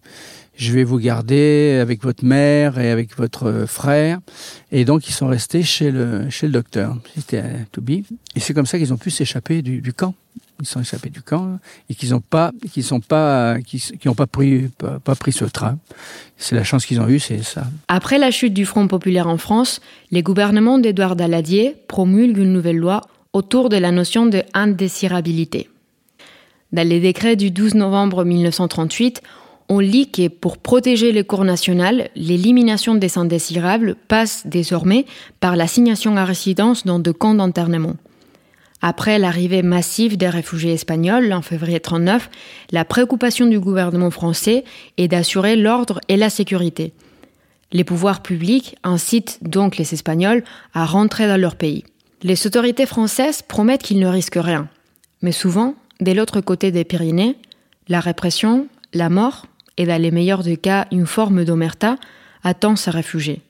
je 0.55 0.73
vais 0.73 0.83
vous 0.83 0.99
garder 0.99 1.79
avec 1.81 2.03
votre 2.03 2.23
mère 2.23 2.77
et 2.77 2.91
avec 2.91 3.17
votre 3.17 3.65
frère. 3.67 4.19
Et 4.71 4.85
donc 4.85 5.09
ils 5.09 5.13
sont 5.13 5.27
restés 5.27 5.63
chez 5.63 5.91
le 5.91 6.29
chez 6.29 6.45
le 6.45 6.53
docteur. 6.53 6.97
C'était 7.15 7.44
be. 7.81 8.03
Et 8.35 8.39
c'est 8.39 8.53
comme 8.53 8.67
ça 8.67 8.77
qu'ils 8.77 8.94
ont 8.94 8.97
pu 8.97 9.09
s'échapper 9.09 9.63
du, 9.63 9.81
du 9.81 9.94
camp 9.94 10.13
ils 10.61 10.67
sont 10.67 10.81
échappés 10.81 11.09
du 11.09 11.21
camp 11.21 11.59
et 11.89 11.95
qu'ils 11.95 12.11
n'ont 12.11 12.21
pas, 12.21 12.51
pris 15.19 15.31
ce 15.31 15.45
train. 15.45 15.77
C'est 16.37 16.55
la 16.55 16.63
chance 16.63 16.85
qu'ils 16.85 16.99
ont 16.99 17.07
eue, 17.07 17.19
c'est 17.19 17.43
ça. 17.43 17.63
Après 17.87 18.17
la 18.17 18.31
chute 18.31 18.53
du 18.53 18.65
Front 18.65 18.87
populaire 18.87 19.27
en 19.27 19.37
France, 19.37 19.81
les 20.11 20.23
gouvernements 20.23 20.79
d'Édouard 20.79 21.15
Daladier 21.15 21.75
promulguent 21.87 22.39
une 22.39 22.53
nouvelle 22.53 22.77
loi 22.77 23.01
autour 23.33 23.69
de 23.69 23.77
la 23.77 23.91
notion 23.91 24.25
de 24.25 24.44
indésirabilité. 24.53 25.69
Dans 26.71 26.87
les 26.87 26.99
décrets 26.99 27.35
du 27.35 27.51
12 27.51 27.75
novembre 27.75 28.23
1938, 28.23 29.21
on 29.69 29.80
lit 29.80 30.09
que 30.09 30.27
pour 30.27 30.57
protéger 30.57 31.11
les 31.11 31.23
cours 31.23 31.45
nationales, 31.45 32.09
l'élimination 32.15 32.95
des 32.95 33.18
indésirables 33.18 33.95
passe 34.07 34.44
désormais 34.45 35.06
par 35.39 35.56
l'assignation 35.56 36.18
à 36.18 36.25
résidence 36.25 36.85
dans 36.85 36.99
de 36.99 37.11
camps 37.11 37.35
d'internement. 37.35 37.95
Après 38.81 39.19
l'arrivée 39.19 39.61
massive 39.61 40.18
des 40.18 40.30
réfugiés 40.30 40.73
espagnols 40.73 41.31
en 41.33 41.44
février 41.44 41.80
39, 41.80 42.30
la 42.71 42.83
préoccupation 42.83 43.45
du 43.45 43.59
gouvernement 43.59 44.09
français 44.09 44.64
est 44.97 45.07
d'assurer 45.07 45.56
l'ordre 45.56 46.00
et 46.07 46.18
la 46.18 46.31
sécurité. 46.31 46.94
Les 47.71 47.83
pouvoirs 47.83 48.21
publics 48.21 48.76
incitent 48.83 49.40
donc 49.42 49.78
les 49.78 49.94
Espagnols 49.94 50.44
à 50.73 50.85
rentrer 50.85 51.28
dans 51.28 51.40
leur 51.40 51.56
pays. 51.56 51.85
Les 52.23 52.45
autorités 52.45 52.85
françaises 52.85 53.42
promettent 53.42 53.83
qu'ils 53.83 54.00
ne 54.00 54.07
risquent 54.07 54.40
rien. 54.42 54.68
Mais 55.21 55.31
souvent, 55.31 55.76
de 56.02 56.11
l'autre 56.11 56.42
côté 56.42 56.71
des 56.71 56.83
Pyrénées, 56.83 57.38
la 57.88 58.00
répression, 58.00 58.68
la 58.94 59.09
mort 59.09 59.45
et 59.78 59.85
dans 59.85 60.02
les 60.02 60.11
meilleurs 60.11 60.44
des 60.44 60.57
cas 60.57 60.88
une 60.92 61.06
forme 61.06 61.45
d'omerta 61.45 61.97
attend 62.44 62.76
ces 62.76 62.92
réfugiés. 62.92 63.42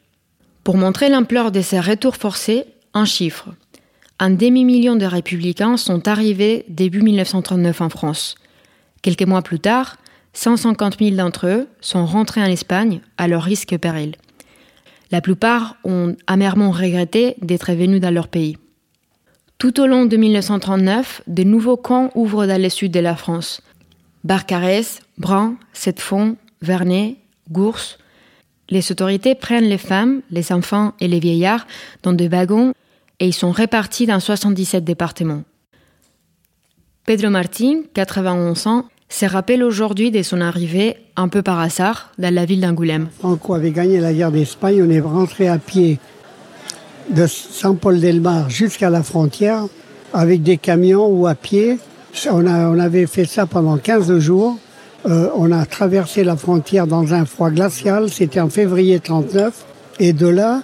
Pour 0.63 0.77
montrer 0.77 1.09
l'ampleur 1.09 1.51
de 1.51 1.61
ces 1.61 1.79
retours 1.79 2.17
forcés, 2.17 2.65
un 2.93 3.05
chiffre 3.05 3.49
un 4.21 4.29
demi-million 4.29 4.95
de 4.95 5.05
républicains 5.05 5.77
sont 5.77 6.07
arrivés 6.07 6.63
début 6.69 7.01
1939 7.01 7.81
en 7.81 7.89
France. 7.89 8.35
Quelques 9.01 9.23
mois 9.23 9.41
plus 9.41 9.59
tard, 9.59 9.97
150 10.33 10.99
000 10.99 11.15
d'entre 11.15 11.47
eux 11.47 11.67
sont 11.81 12.05
rentrés 12.05 12.41
en 12.43 12.45
Espagne 12.45 13.01
à 13.17 13.27
leur 13.27 13.41
risque 13.41 13.75
péril. 13.79 14.15
La 15.09 15.21
plupart 15.21 15.75
ont 15.83 16.15
amèrement 16.27 16.69
regretté 16.69 17.35
d'être 17.41 17.73
venus 17.73 17.99
dans 17.99 18.13
leur 18.13 18.27
pays. 18.27 18.57
Tout 19.57 19.81
au 19.81 19.87
long 19.87 20.05
de 20.05 20.15
1939, 20.15 21.23
de 21.25 21.43
nouveaux 21.43 21.75
camps 21.75 22.11
ouvrent 22.13 22.45
dans 22.45 22.61
le 22.61 22.69
sud 22.69 22.91
de 22.91 22.99
la 22.99 23.15
France. 23.15 23.63
Barcarès, 24.23 24.99
Bran, 25.17 25.55
Settefond, 25.73 26.37
Vernet, 26.61 27.15
Gours. 27.49 27.97
Les 28.69 28.91
autorités 28.91 29.33
prennent 29.33 29.67
les 29.67 29.79
femmes, 29.79 30.21
les 30.29 30.53
enfants 30.53 30.93
et 30.99 31.07
les 31.07 31.19
vieillards 31.19 31.65
dans 32.03 32.13
des 32.13 32.27
wagons 32.27 32.73
et 33.21 33.27
ils 33.27 33.33
sont 33.33 33.51
répartis 33.51 34.07
dans 34.07 34.19
77 34.19 34.83
départements. 34.83 35.43
Pedro 37.05 37.29
Martin, 37.29 37.81
91 37.93 38.67
ans, 38.67 38.85
se 39.09 39.25
rappelle 39.25 39.63
aujourd'hui 39.63 40.09
de 40.09 40.23
son 40.23 40.41
arrivée, 40.41 40.97
un 41.15 41.27
peu 41.27 41.43
par 41.43 41.59
hasard, 41.59 42.11
dans 42.17 42.33
la 42.33 42.45
ville 42.45 42.61
d'Angoulême. 42.61 43.09
Franco 43.19 43.53
avait 43.53 43.71
gagné 43.71 43.99
la 43.99 44.11
guerre 44.11 44.31
d'Espagne, 44.31 44.83
on 44.83 44.89
est 44.89 44.99
rentré 44.99 45.47
à 45.47 45.59
pied 45.59 45.99
de 47.09 47.27
Saint-Paul-del-Mar 47.27 48.49
jusqu'à 48.49 48.89
la 48.89 49.03
frontière. 49.03 49.65
avec 50.13 50.43
des 50.43 50.57
camions 50.57 51.07
ou 51.07 51.25
à 51.25 51.35
pied. 51.35 51.77
On 52.29 52.45
avait 52.45 53.07
fait 53.07 53.23
ça 53.23 53.45
pendant 53.45 53.77
15 53.77 54.17
jours. 54.19 54.57
Euh, 55.05 55.29
on 55.35 55.53
a 55.53 55.65
traversé 55.65 56.25
la 56.25 56.35
frontière 56.35 56.85
dans 56.85 57.13
un 57.13 57.23
froid 57.23 57.49
glacial, 57.49 58.09
c'était 58.09 58.41
en 58.41 58.49
février 58.49 58.99
39. 58.99 59.53
Et 59.99 60.11
de 60.11 60.27
là, 60.27 60.63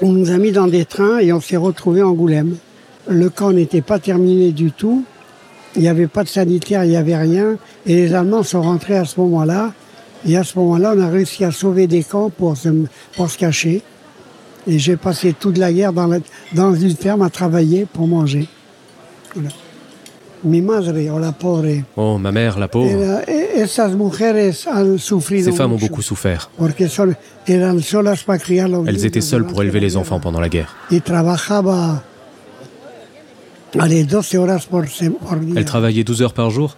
on 0.00 0.12
nous 0.12 0.30
a 0.30 0.38
mis 0.38 0.52
dans 0.52 0.66
des 0.66 0.84
trains 0.84 1.18
et 1.18 1.32
on 1.32 1.40
s'est 1.40 1.56
retrouvé 1.56 2.02
en 2.02 2.10
Angoulême. 2.10 2.56
Le 3.08 3.30
camp 3.30 3.52
n'était 3.52 3.80
pas 3.80 3.98
terminé 3.98 4.52
du 4.52 4.70
tout. 4.70 5.04
Il 5.76 5.82
n'y 5.82 5.88
avait 5.88 6.06
pas 6.06 6.24
de 6.24 6.28
sanitaire, 6.28 6.84
il 6.84 6.90
n'y 6.90 6.96
avait 6.96 7.16
rien. 7.16 7.56
Et 7.86 7.94
les 7.94 8.14
Allemands 8.14 8.42
sont 8.42 8.62
rentrés 8.62 8.96
à 8.96 9.04
ce 9.04 9.18
moment-là. 9.20 9.72
Et 10.26 10.36
à 10.36 10.44
ce 10.44 10.58
moment-là, 10.58 10.94
on 10.96 11.00
a 11.00 11.08
réussi 11.08 11.44
à 11.44 11.52
sauver 11.52 11.86
des 11.86 12.02
camps 12.02 12.30
pour 12.30 12.56
se, 12.56 12.68
pour 13.16 13.30
se 13.30 13.38
cacher. 13.38 13.82
Et 14.66 14.78
j'ai 14.78 14.96
passé 14.96 15.34
toute 15.38 15.58
la 15.58 15.72
guerre 15.72 15.92
dans, 15.92 16.20
dans 16.52 16.74
une 16.74 16.96
ferme 16.96 17.22
à 17.22 17.30
travailler 17.30 17.86
pour 17.86 18.06
manger. 18.06 18.48
Mi 20.44 20.62
madre, 20.62 21.10
o 21.10 21.18
la 21.18 21.32
pobre. 21.32 21.84
Oh, 21.96 22.16
ma 22.18 22.30
mère, 22.30 22.58
la 22.58 22.68
pauvre. 22.68 22.90
Era, 22.92 23.22
esas 23.24 23.92
mujeres 23.96 24.66
han 24.68 24.98
sufrido 24.98 25.50
Ces 25.50 25.56
femmes 25.56 25.72
ont 25.72 25.80
beaucoup 25.80 26.02
souffert. 26.02 26.48
Porque 26.56 26.88
son, 26.88 27.16
eran 27.46 27.80
solas 27.82 28.22
para 28.24 28.38
criar 28.38 28.68
los 28.70 28.86
Elles 28.86 29.04
étaient 29.04 29.20
seules 29.20 29.44
pour 29.46 29.62
élever 29.62 29.80
les 29.80 29.96
enfants 29.96 30.20
pendant 30.20 30.40
la 30.40 30.48
guerre. 30.48 30.68
Y 30.90 31.00
trabajaba 31.00 32.04
allez, 33.78 34.04
12 34.06 34.38
horas 34.38 34.66
por, 34.66 34.88
se- 34.88 35.10
por 35.10 35.40
día. 35.40 35.54
Elle 35.56 35.64
travaillait 35.64 36.04
12 36.04 36.22
heures 36.22 36.32
par 36.34 36.50
jour 36.50 36.76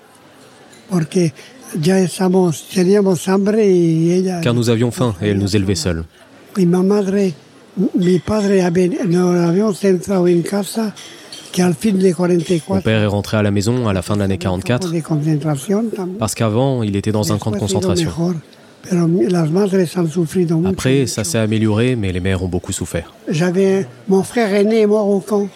Porque 0.88 1.32
ya 1.80 1.98
estamos, 2.00 2.64
teníamos 2.74 3.28
hambre 3.28 3.64
y 3.70 4.10
ella... 4.12 4.40
car 4.40 4.54
nous 4.54 4.68
avions 4.70 4.90
faim 4.90 5.14
et 5.20 5.28
elle 5.28 5.38
nous 5.38 5.54
élevait 5.54 5.76
seuls. 5.76 6.04
Y 6.56 6.66
mi 6.66 6.82
madre, 6.82 7.32
mi 7.94 8.18
padre, 8.18 8.62
había- 8.62 9.04
nos 9.04 9.36
habíamos 9.48 9.84
entrado 9.84 10.26
en 10.26 10.42
casa 10.42 10.94
Mon 11.58 11.72
44 11.72 12.80
père 12.82 13.02
est 13.02 13.06
rentré 13.06 13.36
à 13.36 13.42
la 13.42 13.50
maison 13.50 13.88
à 13.88 13.92
la 13.92 14.02
fin 14.02 14.14
de 14.14 14.20
l'année 14.20 14.38
44 14.38 14.92
de 14.92 15.00
concentración 15.00 15.84
también. 15.94 16.16
parce 16.18 16.34
qu'avant, 16.34 16.82
il 16.82 16.94
était 16.96 17.10
dans 17.10 17.32
un 17.32 17.38
camp 17.38 17.50
de 17.50 17.58
concentration. 17.58 18.10
Après, 20.64 21.06
ça 21.06 21.24
s'est 21.24 21.38
amélioré, 21.38 21.96
mais 21.96 22.12
les 22.12 22.20
mères 22.20 22.42
ont 22.42 22.48
beaucoup 22.48 22.72
souffert. 22.72 23.12
J'avais 23.28 23.86
mon 24.08 24.22
frère 24.22 24.54
aîné 24.54 24.82
est 24.82 24.86
mort 24.86 25.08
au 25.08 25.20
camp. 25.20 25.48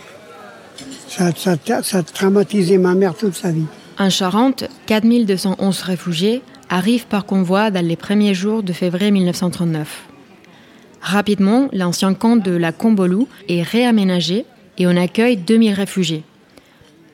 Ça, 1.09 1.31
ça, 1.37 1.57
ça 1.83 1.99
a 1.99 2.03
traumatisé 2.03 2.77
ma 2.77 2.95
mère 2.95 3.15
toute 3.15 3.35
sa 3.35 3.53
vie. 3.53 3.65
En 3.99 4.11
Charente, 4.11 4.65
4211 4.87 5.83
réfugiés 5.83 6.43
arrivent 6.69 7.07
par 7.07 7.25
convoi 7.25 7.71
dans 7.71 7.87
les 7.87 7.97
premiers 7.97 8.35
jours 8.35 8.65
de 8.65 8.73
février 8.73 9.13
1939. 9.13 10.09
Rapidement, 11.01 11.69
l'ancien 11.73 12.15
camp 12.15 12.37
de 12.37 12.51
la 12.51 12.73
Combolou 12.73 13.29
est 13.49 13.63
réaménagé 13.63 14.45
et 14.79 14.87
on 14.87 14.97
accueille 14.97 15.37
2000 15.37 15.73
réfugiés. 15.73 16.23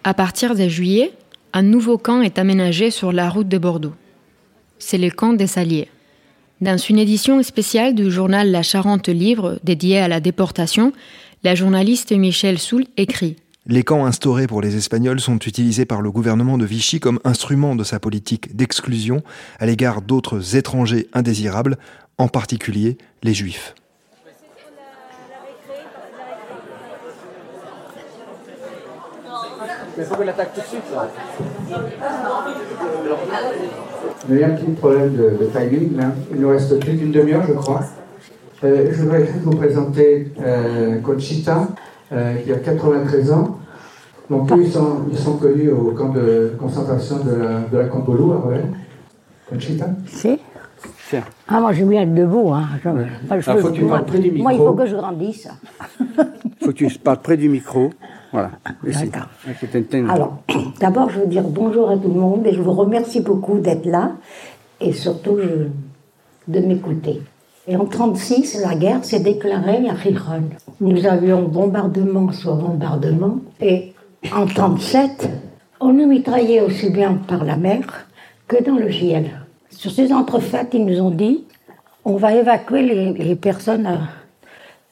À 0.04 0.14
partir 0.14 0.54
de 0.54 0.68
juillet, 0.68 1.12
un 1.52 1.62
nouveau 1.62 1.98
camp 1.98 2.22
est 2.22 2.38
aménagé 2.38 2.90
sur 2.90 3.12
la 3.12 3.28
route 3.28 3.48
de 3.48 3.58
Bordeaux. 3.58 3.94
C'est 4.78 4.98
le 4.98 5.10
camp 5.10 5.32
des 5.32 5.46
Saliers. 5.46 5.88
Dans 6.60 6.76
une 6.76 6.98
édition 6.98 7.42
spéciale 7.42 7.94
du 7.94 8.10
journal 8.10 8.50
La 8.50 8.62
Charente 8.62 9.08
Livre 9.08 9.58
dédiée 9.64 9.98
à 9.98 10.08
la 10.08 10.20
déportation, 10.20 10.92
la 11.42 11.54
journaliste 11.54 12.12
Michel 12.12 12.58
Soul 12.58 12.84
écrit 12.96 13.36
Les 13.66 13.82
camps 13.82 14.04
instaurés 14.04 14.46
pour 14.46 14.60
les 14.60 14.76
Espagnols 14.76 15.20
sont 15.20 15.38
utilisés 15.38 15.86
par 15.86 16.02
le 16.02 16.10
gouvernement 16.10 16.58
de 16.58 16.66
Vichy 16.66 17.00
comme 17.00 17.18
instrument 17.24 17.74
de 17.76 17.84
sa 17.84 17.98
politique 17.98 18.54
d'exclusion 18.54 19.22
à 19.58 19.66
l'égard 19.66 20.02
d'autres 20.02 20.56
étrangers 20.56 21.08
indésirables, 21.14 21.78
en 22.18 22.28
particulier 22.28 22.98
les 23.22 23.34
Juifs. 23.34 23.74
Il 34.28 34.38
y 34.38 34.44
a 34.44 34.46
un 34.48 34.50
petit 34.50 34.70
problème 34.72 35.12
de, 35.16 35.30
de 35.44 35.46
timing. 35.52 35.96
Là. 35.96 36.12
Il 36.32 36.40
nous 36.40 36.48
reste 36.50 36.78
plus 36.80 36.96
qu'une 36.96 37.10
demi-heure, 37.12 37.42
je 37.46 37.52
crois. 37.54 37.80
Euh, 38.62 38.88
je 38.92 39.02
voudrais 39.02 39.24
vous 39.42 39.50
présenter 39.56 40.32
euh, 40.42 41.00
Conchita, 41.00 41.68
euh, 42.12 42.34
qui 42.36 42.52
a 42.52 42.56
93 42.56 43.32
ans. 43.32 43.58
Donc, 44.28 44.50
eux, 44.52 44.62
ils 44.62 44.70
sont, 44.70 44.98
ils 45.10 45.18
sont 45.18 45.36
connus 45.38 45.70
au 45.70 45.92
camp 45.92 46.10
de 46.10 46.52
concentration 46.58 47.16
de 47.24 47.30
la, 47.32 47.60
de 47.60 47.78
la 47.78 47.84
à 47.84 48.48
Rennes. 48.48 48.74
Conchita? 49.48 49.86
Si 50.06 50.38
Tiens. 51.08 51.24
Ah, 51.48 51.60
moi, 51.60 51.72
j'aime 51.72 51.88
bien 51.88 52.02
être 52.02 52.14
debout. 52.14 52.52
Hein. 52.52 52.64
Je- 52.84 52.88
Ouais. 52.88 53.06
moi, 53.28 53.40
je 53.40 53.50
Ah, 53.50 53.56
faut 53.56 53.68
que 53.68 53.72
tu 53.74 53.84
parles 53.84 54.04
près 54.04 54.18
du 54.20 54.30
moi, 54.30 54.52
il 54.52 54.58
micro. 54.58 54.70
faut 54.70 54.76
que 54.78 54.86
je 54.86 54.96
grandisse. 54.96 55.48
Il 55.98 56.06
faut 56.60 56.66
que 56.68 56.70
tu 56.72 56.88
parles 57.00 57.18
près 57.18 57.36
du 57.36 57.48
micro. 57.48 57.90
Voilà. 58.32 58.50
Tintin. 59.72 60.08
Alors, 60.08 60.38
d'abord, 60.80 61.10
je 61.10 61.20
veux 61.20 61.26
dire 61.26 61.42
bonjour 61.44 61.90
à 61.90 61.96
tout 61.96 62.08
le 62.08 62.20
monde 62.20 62.46
et 62.46 62.52
je 62.54 62.60
vous 62.60 62.72
remercie 62.72 63.20
beaucoup 63.20 63.58
d'être 63.58 63.86
là 63.86 64.12
et 64.80 64.92
surtout 64.92 65.38
je- 65.38 65.68
de 66.52 66.60
m'écouter. 66.60 67.20
Et 67.66 67.76
en 67.76 67.84
1936, 67.84 68.60
la 68.62 68.74
guerre 68.74 69.04
s'est 69.04 69.20
déclarée 69.20 69.88
à 69.88 69.94
Gijón. 69.96 70.44
Nous 70.80 71.06
avions 71.06 71.42
bombardement 71.42 72.32
sur 72.32 72.54
bombardement 72.56 73.38
et 73.60 73.92
en 74.32 74.44
1937, 74.46 75.28
on 75.80 75.92
nous 75.92 76.06
mitraillait 76.06 76.60
aussi 76.60 76.90
bien 76.90 77.14
par 77.26 77.44
la 77.44 77.56
mer 77.56 78.06
que 78.48 78.62
dans 78.64 78.76
le 78.76 78.90
ciel. 78.92 79.30
Sur 79.70 79.90
ces 79.92 80.12
entrefaites, 80.12 80.68
ils 80.74 80.84
nous 80.84 81.00
ont 81.00 81.10
dit 81.10 81.44
on 82.04 82.16
va 82.16 82.34
évacuer 82.34 82.82
les, 82.82 83.12
les 83.12 83.36
personnes, 83.36 83.86
euh, 83.86 83.96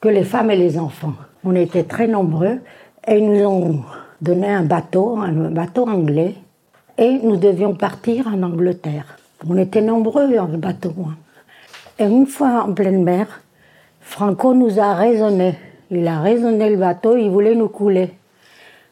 que 0.00 0.09
les 0.09 0.25
femmes 0.25 0.50
et 0.50 0.57
les 0.57 0.78
enfants. 0.78 1.14
On 1.45 1.54
était 1.54 1.85
très 1.85 2.07
nombreux 2.07 2.59
et 3.08 3.18
ils 3.18 3.30
nous 3.30 3.44
ont 3.46 3.80
donné 4.20 4.48
un 4.48 4.64
bateau, 4.64 5.18
un 5.18 5.50
bateau 5.50 5.88
anglais, 5.88 6.34
et 6.98 7.18
nous 7.22 7.36
devions 7.36 7.74
partir 7.74 8.26
en 8.28 8.42
Angleterre. 8.42 9.16
On 9.48 9.56
était 9.56 9.80
nombreux 9.80 10.34
dans 10.34 10.46
le 10.46 10.58
bateau. 10.58 10.92
hein. 11.06 11.16
Et 11.98 12.04
une 12.04 12.26
fois 12.26 12.64
en 12.68 12.74
pleine 12.74 13.02
mer, 13.02 13.42
Franco 14.00 14.52
nous 14.52 14.78
a 14.78 14.94
raisonné. 14.94 15.54
Il 15.90 16.06
a 16.06 16.20
raisonné 16.20 16.68
le 16.70 16.76
bateau, 16.76 17.16
il 17.16 17.30
voulait 17.30 17.54
nous 17.54 17.68
couler. 17.68 18.10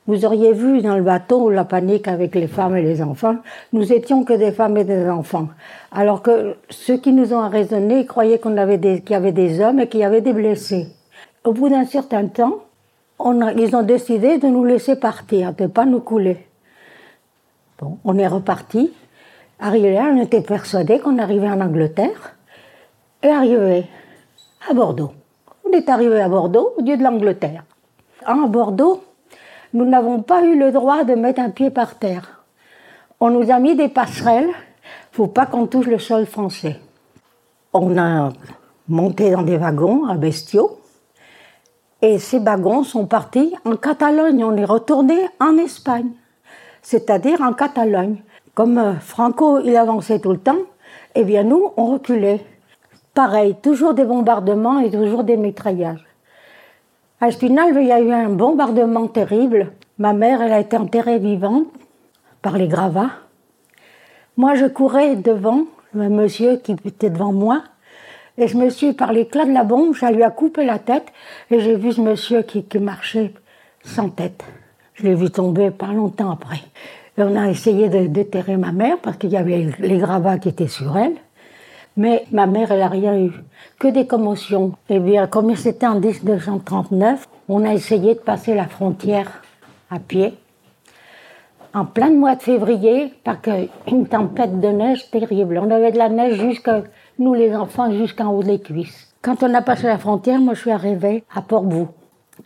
Vous 0.07 0.25
auriez 0.25 0.53
vu 0.53 0.83
dans 0.83 0.97
le 0.97 1.03
bateau 1.03 1.51
la 1.51 1.65
panique 1.65 2.07
avec 2.07 2.35
les 2.37 2.47
femmes 2.47 2.77
et 2.77 2.83
les 2.83 3.03
enfants. 3.03 3.37
Nous 3.73 3.93
étions 3.93 4.25
que 4.25 4.33
des 4.33 4.53
femmes 4.53 4.77
et 4.77 4.85
des 4.85 5.09
enfants. 5.09 5.49
Alors 5.91 6.23
que 6.23 6.57
ceux 6.71 6.97
qui 6.97 7.13
nous 7.13 7.35
ont 7.35 7.49
raisonnés 7.49 8.07
croyaient 8.07 8.39
qu'on 8.39 8.57
avait 8.57 8.79
des, 8.79 9.01
qu'il 9.01 9.15
y 9.15 9.17
avait 9.17 9.33
des 9.33 9.61
hommes 9.61 9.81
et 9.81 9.89
qu'il 9.89 10.01
y 10.01 10.05
avait 10.05 10.21
des 10.21 10.33
blessés. 10.33 10.87
Au 11.45 11.53
bout 11.53 11.69
d'un 11.69 11.85
certain 11.85 12.27
temps, 12.29 12.61
ils 13.21 13.77
ont 13.77 13.83
décidé 13.83 14.39
de 14.39 14.47
nous 14.47 14.65
laisser 14.65 14.97
partir, 14.97 15.53
de 15.55 15.65
ne 15.65 15.69
pas 15.69 15.85
nous 15.85 16.01
couler. 16.01 16.47
Bon, 17.79 17.99
on 18.05 18.19
est 18.19 18.27
reparti. 18.27 18.93
Arrivé 19.59 19.95
là, 19.95 20.11
on 20.13 20.21
était 20.21 20.43
persuadés 20.43 20.99
qu'on 20.99 21.19
arrivait 21.19 21.49
en 21.49 21.61
Angleterre 21.61 22.37
et 23.23 23.29
arrivé 23.29 23.87
à 24.69 24.75
Bordeaux. 24.75 25.13
On 25.65 25.73
est 25.73 25.89
arrivé 25.89 26.21
à 26.21 26.29
Bordeaux 26.29 26.75
au 26.77 26.83
lieu 26.83 26.97
de 26.97 27.03
l'Angleterre. 27.03 27.65
À 28.25 28.35
Bordeaux, 28.35 29.03
nous 29.73 29.85
n'avons 29.85 30.23
pas 30.23 30.43
eu 30.43 30.59
le 30.59 30.73
droit 30.73 31.05
de 31.05 31.15
mettre 31.15 31.41
un 31.41 31.51
pied 31.51 31.71
par 31.71 31.99
terre. 31.99 32.45
On 33.21 33.31
nous 33.31 33.51
a 33.51 33.59
mis 33.59 33.77
des 33.77 33.89
passerelles, 33.89 34.51
faut 35.13 35.27
pas 35.27 35.47
qu'on 35.47 35.67
touche 35.67 35.87
le 35.87 35.99
sol 35.99 36.27
français. 36.27 36.77
On 37.73 37.97
a 37.99 38.31
monté 38.89 39.31
dans 39.31 39.43
des 39.43 39.57
wagons 39.57 40.07
à 40.07 40.15
bestiaux, 40.15 40.79
et 42.07 42.21
ces 42.21 42.39
wagons 42.39 42.85
sont 42.85 43.07
partis 43.07 43.53
en 43.65 43.75
Catalogne. 43.75 44.45
On 44.45 44.57
est 44.57 44.65
retourné 44.65 45.29
en 45.41 45.59
Espagne, 45.59 46.11
c'est-à-dire 46.81 47.41
en 47.41 47.53
Catalogne. 47.53 48.23
Comme 48.55 48.79
euh, 48.79 48.95
Franco, 49.01 49.59
il 49.59 49.77
avançait 49.77 50.21
tout 50.21 50.31
le 50.31 50.39
temps, 50.39 50.63
eh 51.17 51.25
bien 51.25 51.43
nous, 51.43 51.73
on 51.77 51.87
reculait. 51.87 52.47
Pareil, 53.13 53.57
toujours 53.61 53.93
des 53.93 54.05
bombardements 54.05 54.79
et 54.79 54.91
toujours 54.91 55.25
des 55.25 55.37
mitraillages. 55.37 56.07
À 57.21 57.33
Spinal, 57.33 57.77
il 57.77 57.89
y 57.89 57.93
a 57.93 58.01
eu 58.01 58.13
un 58.13 58.29
bombardement 58.29 59.09
terrible. 59.09 59.73
Ma 59.99 60.13
mère, 60.13 60.43
elle 60.43 60.53
a 60.53 60.61
été 60.61 60.77
enterrée 60.77 61.19
vivante 61.19 61.67
par 62.41 62.57
les 62.57 62.69
gravats. 62.69 63.11
Moi, 64.37 64.55
je 64.55 64.67
courais 64.67 65.17
devant 65.17 65.65
le 65.93 66.09
monsieur 66.09 66.59
qui 66.59 66.77
était 66.85 67.11
devant 67.11 67.33
moi. 67.33 67.63
Et 68.39 68.49
je 68.49 68.57
me 68.57 68.69
suis, 68.69 68.93
par 68.93 69.13
l'éclat 69.13 69.47
de 69.47 69.53
la 69.53 69.65
bombe, 69.65 69.95
ça 69.95 70.11
lui 70.11 70.23
a 70.23 70.31
coupé 70.31 70.65
la 70.65 70.79
tête. 70.79 71.07
Et 71.51 71.61
j'ai 71.61 71.77
vu 71.77 71.93
ce 71.93 72.01
monsieur 72.01 72.43
qui, 72.43 72.65
marchait 72.79 73.33
sans 73.83 74.11
tête. 74.11 74.45
Je 74.95 75.05
l'ai 75.05 75.15
vu 75.15 75.31
tomber 75.31 75.71
pas 75.71 75.93
longtemps 75.93 76.31
après. 76.31 76.61
Et 77.19 77.23
on 77.23 77.35
a 77.37 77.49
essayé 77.49 77.89
de 77.89 78.07
déterrer 78.07 78.57
ma 78.57 78.73
mère 78.73 78.99
parce 78.99 79.17
qu'il 79.17 79.31
y 79.31 79.37
avait 79.37 79.69
les 79.79 79.99
gravats 79.99 80.39
qui 80.39 80.51
étaient 80.51 80.69
sur 80.69 80.97
elle. 80.99 81.15
Mais 81.97 82.25
ma 82.31 82.47
mère, 82.47 82.73
elle 82.73 82.81
n'a 82.81 82.89
rien 82.89 83.19
eu, 83.19 83.33
que 83.79 83.89
des 83.89 84.07
commotions. 84.07 84.73
Et 84.91 84.99
bien, 84.99 85.27
comme 85.27 85.57
c'était 85.57 85.87
en 85.87 85.99
1939, 85.99 87.27
on 87.49 87.65
a 87.65 87.73
essayé 87.73 88.15
de 88.15 88.21
passer 88.21 88.55
la 88.55 88.67
frontière 88.67 89.43
à 89.91 89.99
pied. 89.99 90.35
En 91.73 91.87
plein 91.87 92.11
mois 92.11 92.37
de 92.37 92.43
février, 92.43 93.15
parce 93.25 93.39
qu'une 93.39 94.07
tempête 94.07 94.61
de 94.61 94.69
neige 94.69 95.11
terrible. 95.11 95.59
On 95.63 95.71
avait 95.71 95.93
de 95.93 95.99
la 95.99 96.11
neige 96.11 96.39
jusqu'à, 96.39 96.83
nous 97.19 97.35
les 97.35 97.55
enfants, 97.55 97.91
jusqu'en 97.91 98.33
haut 98.33 98.43
des 98.43 98.61
cuisses. 98.61 99.13
Quand 99.23 99.43
on 99.43 99.55
a 99.55 99.63
passé 99.63 99.87
la 99.87 99.99
frontière, 99.99 100.41
moi 100.41 100.55
je 100.55 100.61
suis 100.61 100.71
arrivée 100.71 101.25
à 101.35 101.43
Port-Bou. 101.43 101.89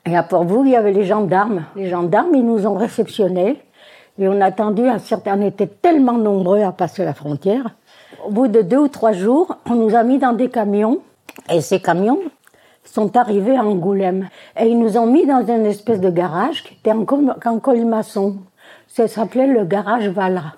Et 0.07 0.17
à 0.17 0.23
Portbou, 0.23 0.65
il 0.65 0.73
y 0.73 0.77
avait 0.77 0.93
les 0.93 1.05
gendarmes. 1.05 1.65
Les 1.77 1.89
gendarmes, 1.89 2.35
ils 2.35 2.45
nous 2.45 2.67
ont 2.67 2.75
réceptionnés. 2.75 3.61
Et 4.19 4.29
on 4.29 4.41
a 4.41 4.47
attendu 4.47 4.83
un 4.87 4.99
certain... 4.99 5.39
On 5.39 5.47
était 5.47 5.67
tellement 5.67 6.19
nombreux 6.19 6.63
à 6.63 6.73
passer 6.73 7.05
la 7.05 7.15
frontière. 7.15 7.75
Au 8.25 8.31
bout 8.31 8.49
de 8.49 8.63
deux 8.63 8.79
ou 8.79 8.89
trois 8.89 9.13
jours, 9.13 9.57
on 9.69 9.75
nous 9.75 9.95
a 9.95 10.03
mis 10.03 10.19
dans 10.19 10.33
des 10.33 10.49
camions. 10.49 11.01
Et 11.51 11.61
ces 11.61 11.81
camions 11.81 12.21
sont 12.85 13.17
arrivés 13.17 13.57
à 13.57 13.65
Angoulême. 13.65 14.29
Et 14.59 14.67
ils 14.67 14.79
nous 14.79 14.97
ont 14.97 15.07
mis 15.07 15.27
dans 15.27 15.45
une 15.47 15.67
espèce 15.67 16.01
de 16.01 16.11
garage 16.11 16.65
qui 16.65 16.75
était 16.75 16.93
en, 16.93 17.59
colimaçon. 17.59 18.37
Ça 18.87 19.09
s'appelait 19.09 19.47
le 19.47 19.65
garage 19.65 20.09
Vala. 20.09 20.55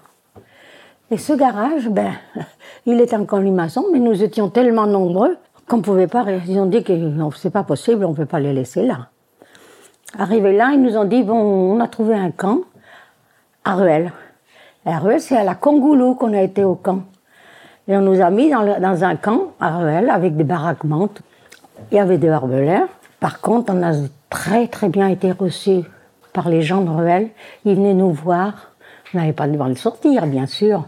Et 1.13 1.19
ce 1.19 1.35
garage, 1.35 1.91
ben, 1.91 2.13
il 2.87 2.99
est 2.99 3.13
en 3.13 3.27
colimaçon, 3.27 3.85
mais 3.93 3.99
nous 3.99 4.23
étions 4.23 4.49
tellement 4.49 4.87
nombreux 4.87 5.37
qu'on 5.69 5.77
ne 5.77 5.83
pouvait 5.83 6.07
pas. 6.07 6.25
Ils 6.49 6.59
ont 6.59 6.65
dit 6.65 6.83
que 6.83 6.95
c'est 7.37 7.51
pas 7.51 7.65
possible, 7.65 8.07
on 8.07 8.13
ne 8.13 8.17
peut 8.17 8.25
pas 8.25 8.41
les 8.41 8.55
laisser 8.55 8.83
là. 8.83 9.09
Arrivé 10.19 10.57
là, 10.57 10.71
ils 10.73 10.81
nous 10.81 10.97
ont 10.97 11.05
dit 11.05 11.23
bon, 11.23 11.37
on 11.37 11.81
a 11.81 11.87
trouvé 11.87 12.15
un 12.15 12.31
camp 12.31 12.61
à 13.63 13.75
Ruel. 13.75 14.11
À 14.87 14.99
Ruel, 15.01 15.21
c'est 15.21 15.37
à 15.37 15.45
la 15.45 15.55
Congoulou 15.55 16.15
qu'on 16.15 16.33
a 16.33 16.41
été 16.41 16.65
au 16.65 16.77
camp. 16.77 17.03
Et 17.89 17.95
on 17.95 18.01
nous 18.01 18.23
a 18.23 18.31
mis 18.31 18.49
dans, 18.49 19.05
un 19.05 19.17
camp 19.17 19.53
à 19.61 19.77
Ruel 19.77 20.09
avec 20.09 20.35
des 20.35 20.45
baraquements. 20.45 21.11
Il 21.91 21.99
y 21.99 22.01
avait 22.01 22.17
des 22.17 22.29
barbeleurs. 22.29 22.89
Par 23.21 23.43
contre, 23.43 23.75
on 23.75 23.83
a 23.83 23.93
très 24.31 24.67
très 24.67 24.89
bien 24.89 25.09
été 25.09 25.31
reçus 25.31 25.83
par 26.33 26.49
les 26.49 26.63
gens 26.63 26.81
de 26.81 26.89
Ruel. 26.89 27.29
Ils 27.67 27.75
venaient 27.75 27.93
nous 27.93 28.13
voir. 28.13 28.73
On 29.13 29.19
n'avait 29.19 29.35
pas 29.35 29.47
le 29.47 29.53
droit 29.53 29.69
de 29.69 29.75
sortir, 29.75 30.27
bien 30.27 30.47
sûr. 30.47 30.87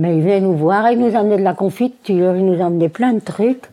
Mais 0.00 0.16
ils 0.16 0.22
venaient 0.22 0.40
nous 0.40 0.56
voir, 0.56 0.90
ils 0.90 0.98
nous 0.98 1.14
amenaient 1.14 1.36
de 1.36 1.42
la 1.42 1.52
confiture, 1.52 2.34
ils 2.34 2.46
nous 2.46 2.64
amenaient 2.64 2.88
plein 2.88 3.12
de 3.12 3.20
trucs. 3.20 3.64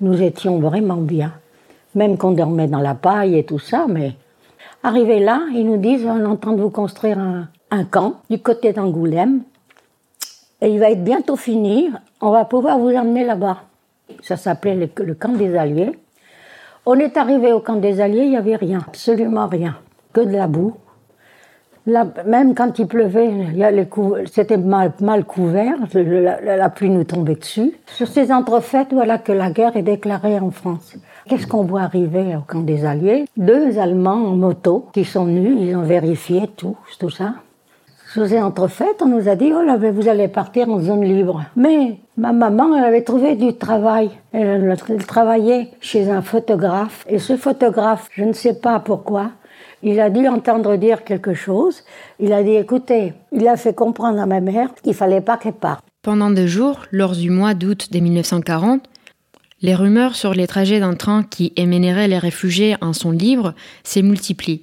Nous 0.00 0.22
étions 0.22 0.60
vraiment 0.60 0.96
bien. 0.96 1.34
Même 1.94 2.16
qu'on 2.16 2.30
dormait 2.30 2.68
dans 2.68 2.80
la 2.80 2.94
paille 2.94 3.36
et 3.36 3.44
tout 3.44 3.58
ça, 3.58 3.84
mais 3.86 4.14
arrivé 4.82 5.20
là, 5.20 5.42
ils 5.52 5.66
nous 5.66 5.76
disent 5.76 6.06
on 6.06 6.20
est 6.20 6.24
en 6.24 6.36
train 6.36 6.52
de 6.52 6.62
vous 6.62 6.70
construire 6.70 7.18
un, 7.18 7.48
un 7.70 7.84
camp 7.84 8.14
du 8.30 8.38
côté 8.38 8.72
d'Angoulême. 8.72 9.42
Et 10.62 10.70
il 10.70 10.80
va 10.80 10.90
être 10.90 11.04
bientôt 11.04 11.36
fini, 11.36 11.90
on 12.22 12.30
va 12.30 12.46
pouvoir 12.46 12.78
vous 12.78 12.94
emmener 12.94 13.26
là-bas. 13.26 13.58
Ça 14.22 14.38
s'appelait 14.38 14.90
le, 14.96 15.14
camp 15.14 15.34
des 15.34 15.54
Alliés. 15.54 15.92
On 16.86 16.94
est 16.94 17.18
arrivé 17.18 17.52
au 17.52 17.60
camp 17.60 17.76
des 17.76 18.00
Alliés, 18.00 18.22
il 18.22 18.30
n'y 18.30 18.38
avait 18.38 18.56
rien, 18.56 18.78
absolument 18.88 19.48
rien, 19.48 19.76
que 20.14 20.22
de 20.22 20.32
la 20.32 20.46
boue. 20.46 20.72
Même 22.26 22.54
quand 22.54 22.78
il 22.78 22.86
pleuvait, 22.86 23.30
c'était 24.30 24.56
mal, 24.56 25.24
couvert, 25.24 25.76
la, 25.94 26.68
pluie 26.70 26.90
nous 26.90 27.04
tombait 27.04 27.36
dessus. 27.36 27.72
Sur 27.86 28.08
ces 28.08 28.32
entrefaites, 28.32 28.88
voilà 28.92 29.18
que 29.18 29.32
la 29.32 29.50
guerre 29.50 29.76
est 29.76 29.82
déclarée 29.82 30.38
en 30.38 30.50
France. 30.50 30.96
Qu'est-ce 31.28 31.46
qu'on 31.46 31.64
voit 31.64 31.82
arriver 31.82 32.36
au 32.36 32.40
camp 32.40 32.60
des 32.60 32.84
Alliés? 32.84 33.24
Deux 33.36 33.78
Allemands 33.78 34.28
en 34.28 34.36
moto 34.36 34.86
qui 34.92 35.04
sont 35.04 35.24
venus, 35.24 35.56
ils 35.60 35.76
ont 35.76 35.82
vérifié 35.82 36.48
tout, 36.56 36.76
tout 36.98 37.10
ça. 37.10 37.34
Sous 38.14 38.26
ces 38.26 38.40
entrefaites, 38.40 39.02
on 39.02 39.06
nous 39.06 39.28
a 39.28 39.36
dit, 39.36 39.52
oh 39.54 39.62
là, 39.62 39.76
vous 39.76 40.08
allez 40.08 40.28
partir 40.28 40.70
en 40.70 40.80
zone 40.80 41.04
libre. 41.04 41.44
Mais 41.56 41.98
ma 42.16 42.32
maman, 42.32 42.74
elle 42.74 42.84
avait 42.84 43.02
trouvé 43.02 43.36
du 43.36 43.54
travail. 43.54 44.10
Elle 44.32 44.74
travaillait 45.06 45.68
chez 45.80 46.10
un 46.10 46.22
photographe. 46.22 47.04
Et 47.06 47.18
ce 47.18 47.36
photographe, 47.36 48.08
je 48.12 48.24
ne 48.24 48.32
sais 48.32 48.54
pas 48.54 48.80
pourquoi, 48.80 49.32
il 49.82 50.00
a 50.00 50.10
dû 50.10 50.26
entendre 50.28 50.76
dire 50.76 51.04
quelque 51.04 51.34
chose. 51.34 51.84
Il 52.18 52.32
a 52.32 52.42
dit, 52.42 52.54
écoutez, 52.54 53.14
il 53.32 53.46
a 53.46 53.56
fait 53.56 53.74
comprendre 53.74 54.20
à 54.20 54.26
ma 54.26 54.40
mère 54.40 54.70
qu'il 54.82 54.94
fallait 54.94 55.20
pas 55.20 55.36
qu'elle 55.36 55.52
parte. 55.52 55.84
Pendant 56.02 56.30
deux 56.30 56.46
jours, 56.46 56.80
lors 56.90 57.12
du 57.12 57.30
mois 57.30 57.54
d'août 57.54 57.92
de 57.92 57.98
1940, 57.98 58.88
les 59.60 59.74
rumeurs 59.74 60.14
sur 60.14 60.34
les 60.34 60.46
trajets 60.46 60.80
d'un 60.80 60.94
train 60.94 61.24
qui 61.24 61.52
émènerait 61.56 62.08
les 62.08 62.18
réfugiés 62.18 62.76
en 62.80 62.92
son 62.92 63.10
libre 63.10 63.54
s'est 63.82 64.02
multiplient. 64.02 64.62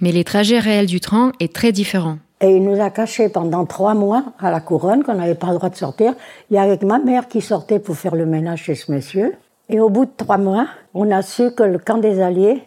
Mais 0.00 0.12
les 0.12 0.24
trajets 0.24 0.58
réels 0.58 0.86
du 0.86 1.00
train 1.00 1.32
est 1.40 1.54
très 1.54 1.72
différent. 1.72 2.18
Et 2.40 2.56
il 2.56 2.62
nous 2.62 2.80
a 2.82 2.90
cachés 2.90 3.28
pendant 3.28 3.64
trois 3.64 3.94
mois 3.94 4.24
à 4.38 4.50
la 4.50 4.60
couronne, 4.60 5.02
qu'on 5.02 5.14
n'avait 5.14 5.36
pas 5.36 5.48
le 5.48 5.54
droit 5.54 5.70
de 5.70 5.76
sortir. 5.76 6.14
Il 6.50 6.56
y 6.56 6.58
avait 6.58 6.78
ma 6.84 6.98
mère 6.98 7.28
qui 7.28 7.40
sortait 7.40 7.78
pour 7.78 7.96
faire 7.96 8.14
le 8.14 8.26
ménage 8.26 8.64
chez 8.64 8.74
ce 8.74 8.92
monsieur. 8.92 9.34
Et 9.68 9.80
au 9.80 9.88
bout 9.88 10.04
de 10.04 10.10
trois 10.16 10.36
mois, 10.38 10.66
on 10.92 11.10
a 11.10 11.22
su 11.22 11.52
que 11.52 11.62
le 11.62 11.78
camp 11.78 11.98
des 11.98 12.20
Alliés, 12.20 12.62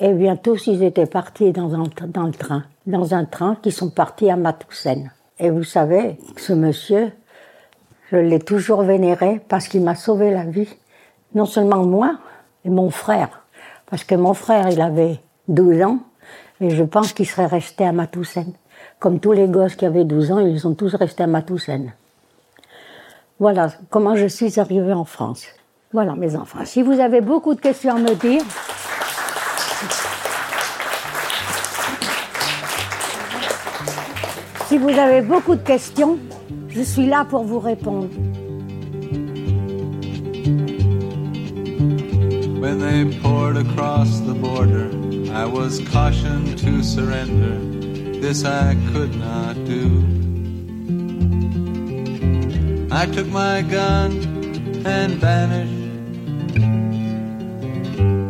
eh 0.00 0.12
bien 0.12 0.36
tous 0.36 0.66
ils 0.66 0.82
étaient 0.82 1.06
partis 1.06 1.52
dans, 1.52 1.74
un, 1.74 1.84
dans 2.06 2.24
le 2.24 2.32
train, 2.32 2.64
dans 2.86 3.14
un 3.14 3.24
train 3.24 3.56
qui 3.62 3.72
sont 3.72 3.90
partis 3.90 4.30
à 4.30 4.36
Matoussen. 4.36 5.10
Et 5.38 5.50
vous 5.50 5.64
savez, 5.64 6.18
ce 6.36 6.52
monsieur, 6.52 7.12
je 8.10 8.16
l'ai 8.16 8.38
toujours 8.38 8.82
vénéré 8.82 9.40
parce 9.48 9.68
qu'il 9.68 9.82
m'a 9.82 9.94
sauvé 9.94 10.30
la 10.30 10.44
vie. 10.44 10.68
Non 11.34 11.46
seulement 11.46 11.84
moi, 11.84 12.18
mais 12.64 12.70
mon 12.70 12.90
frère. 12.90 13.42
Parce 13.90 14.04
que 14.04 14.14
mon 14.14 14.34
frère, 14.34 14.68
il 14.68 14.80
avait 14.80 15.20
12 15.48 15.82
ans, 15.82 15.98
et 16.60 16.70
je 16.70 16.82
pense 16.82 17.12
qu'il 17.12 17.26
serait 17.26 17.46
resté 17.46 17.84
à 17.84 17.92
Matoussen. 17.92 18.52
Comme 18.98 19.20
tous 19.20 19.32
les 19.32 19.46
gosses 19.46 19.76
qui 19.76 19.86
avaient 19.86 20.04
12 20.04 20.32
ans, 20.32 20.38
ils 20.38 20.60
sont 20.60 20.74
tous 20.74 20.94
restés 20.94 21.22
à 21.22 21.26
Matoussen. 21.26 21.92
Voilà 23.38 23.68
comment 23.90 24.16
je 24.16 24.26
suis 24.26 24.58
arrivée 24.58 24.92
en 24.92 25.04
France. 25.04 25.46
Voilà 25.92 26.14
mes 26.16 26.36
enfants. 26.36 26.64
Si 26.64 26.82
vous 26.82 27.00
avez 27.00 27.20
beaucoup 27.20 27.54
de 27.54 27.60
questions 27.60 27.94
à 27.96 27.98
me 27.98 28.14
dire, 28.14 28.42
si 34.68 34.78
vous 34.78 34.90
avez 34.90 35.22
beaucoup 35.22 35.54
de 35.54 35.62
questions, 35.62 36.18
je 36.68 36.82
suis 36.82 37.06
là 37.06 37.24
pour 37.24 37.44
vous 37.44 37.58
répondre. 37.58 38.08
When 42.60 42.78
they 42.80 43.04
poured 43.20 43.56
across 43.56 44.20
the 44.20 44.34
border, 44.34 44.90
I 45.32 45.46
was 45.46 45.80
cautioned 45.92 46.58
to 46.58 46.82
surrender. 46.82 47.78
this 48.20 48.44
I 48.44 48.74
could 48.92 49.14
not 49.16 49.54
do. 49.64 50.04
I 52.90 53.06
took 53.06 53.28
my 53.28 53.62
gun 53.62 54.12
and 54.84 55.12
vanished. 55.14 55.77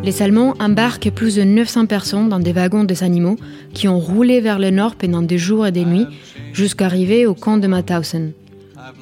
Les 0.05 0.23
Allemands 0.23 0.55
embarquent 0.61 1.11
plus 1.11 1.37
de 1.37 1.43
900 1.43 1.87
personnes 1.87 2.29
dans 2.29 2.39
des 2.39 2.53
wagons 2.53 2.85
des 2.85 3.03
animaux 3.03 3.37
qui 3.75 3.89
ont 3.89 3.99
roulé 3.99 4.41
vers 4.41 4.59
le 4.59 4.71
nord 4.71 4.95
pendant 4.95 5.23
des 5.23 5.39
jours 5.39 5.67
et 5.67 5.73
des 5.73 5.85
nuits 5.85 6.07
jusqu'à 6.53 6.87
arriver 6.87 7.27
au 7.27 7.35
camp 7.35 7.59
de 7.59 7.67
Mauthausen. 7.67 8.33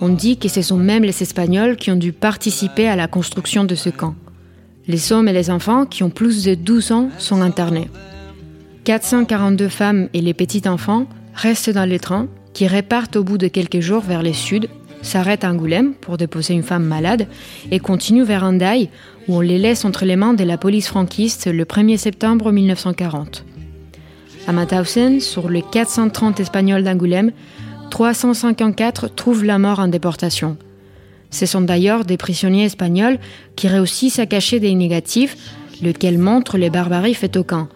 On 0.00 0.09
dit 0.09 0.37
que 0.37 0.48
ce 0.48 0.62
sont 0.62 0.76
même 0.76 1.04
les 1.04 1.22
Espagnols 1.22 1.76
qui 1.76 1.90
ont 1.90 1.96
dû 1.96 2.12
participer 2.12 2.88
à 2.88 2.96
la 2.96 3.09
construction 3.09 3.64
de 3.64 3.74
ce 3.74 3.90
camp. 3.90 4.14
Les 4.88 5.12
hommes 5.12 5.28
et 5.28 5.32
les 5.32 5.50
enfants 5.50 5.85
qui 5.85 6.02
ont 6.02 6.11
plus 6.11 6.44
de 6.44 6.54
12 6.54 6.92
ans 6.92 7.11
sont 7.18 7.40
internés. 7.40 7.88
442 8.85 9.68
femmes 9.68 10.09
et 10.14 10.20
les 10.20 10.35
petits 10.35 10.68
enfants 10.68 11.06
restent 11.35 11.70
dans 11.70 11.88
les 11.88 11.98
trains 11.98 12.28
qui 12.52 12.66
repartent 12.66 13.16
au 13.16 13.24
bout 13.24 13.37
de 13.37 13.48
quelques 13.48 13.80
jours 13.80 14.02
vers 14.02 14.22
le 14.22 14.32
sud, 14.32 14.68
s'arrêtent 15.02 15.44
à 15.44 15.50
Angoulême 15.50 15.94
pour 15.94 16.16
déposer 16.16 16.54
une 16.54 16.62
femme 16.62 16.85
malade 16.85 17.26
et 17.70 17.78
continuent 17.78 18.24
vers 18.24 18.44
Andaï 18.44 18.88
où 19.28 19.37
on 19.37 19.40
les 19.40 19.59
laisse 19.59 19.85
entre 19.85 20.04
les 20.04 20.16
mains 20.16 20.35
de 20.35 20.44
la 20.44 20.59
police 20.59 20.88
franquiste 20.88 21.46
le 21.46 21.64
1er 21.64 21.96
septembre 21.96 22.52
1940. 22.52 23.44
À 24.46 24.52
Mauthausen, 24.52 25.20
sur 25.20 25.50
les 25.50 25.62
430 25.62 26.38
Espagnols 26.38 26.85
d'Angoulême, 26.85 27.32
354 27.90 29.14
trouvent 29.14 29.44
la 29.44 29.59
mort 29.59 29.80
en 29.80 29.88
déportation. 29.88 30.56
Ce 31.30 31.46
sont 31.46 31.61
d'ailleurs 31.61 32.04
des 32.04 32.16
prisonniers 32.16 32.64
espagnols 32.64 33.18
qui 33.56 33.68
réussissent 33.68 34.20
à 34.20 34.26
cacher 34.26 34.61
des 34.61 34.74
négatifs, 34.74 35.37
lesquels 35.82 36.18
montrent 36.18 36.59
les 36.59 36.70
barbaries 36.70 37.14
faites 37.14 37.37
au 37.37 37.44
camp. 37.44 37.68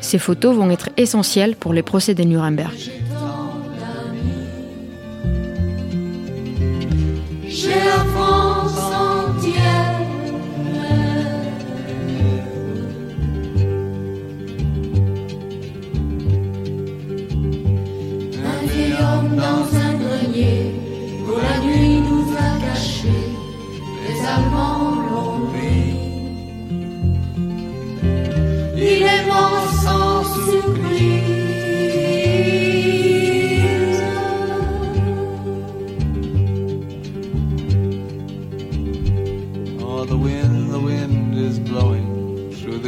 Ces 0.00 0.18
photos 0.18 0.54
vont 0.56 0.70
être 0.70 0.90
essentielles 0.96 1.56
pour 1.56 1.72
les 1.72 1.82
procès 1.82 2.14
de 2.14 2.22
Nuremberg. 2.22 2.74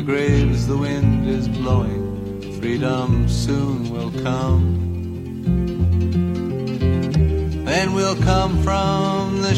graves 0.07 0.69
the 0.69 0.77
wind 0.77 1.27
is 1.27 1.49
blowing, 1.49 2.41
freedom 2.61 3.29
soon 3.29 3.91
will 3.91 4.13
come. 4.23 4.87
We'll 7.95 8.17
come 8.17 8.63
from 8.63 9.43
the. 9.43 9.55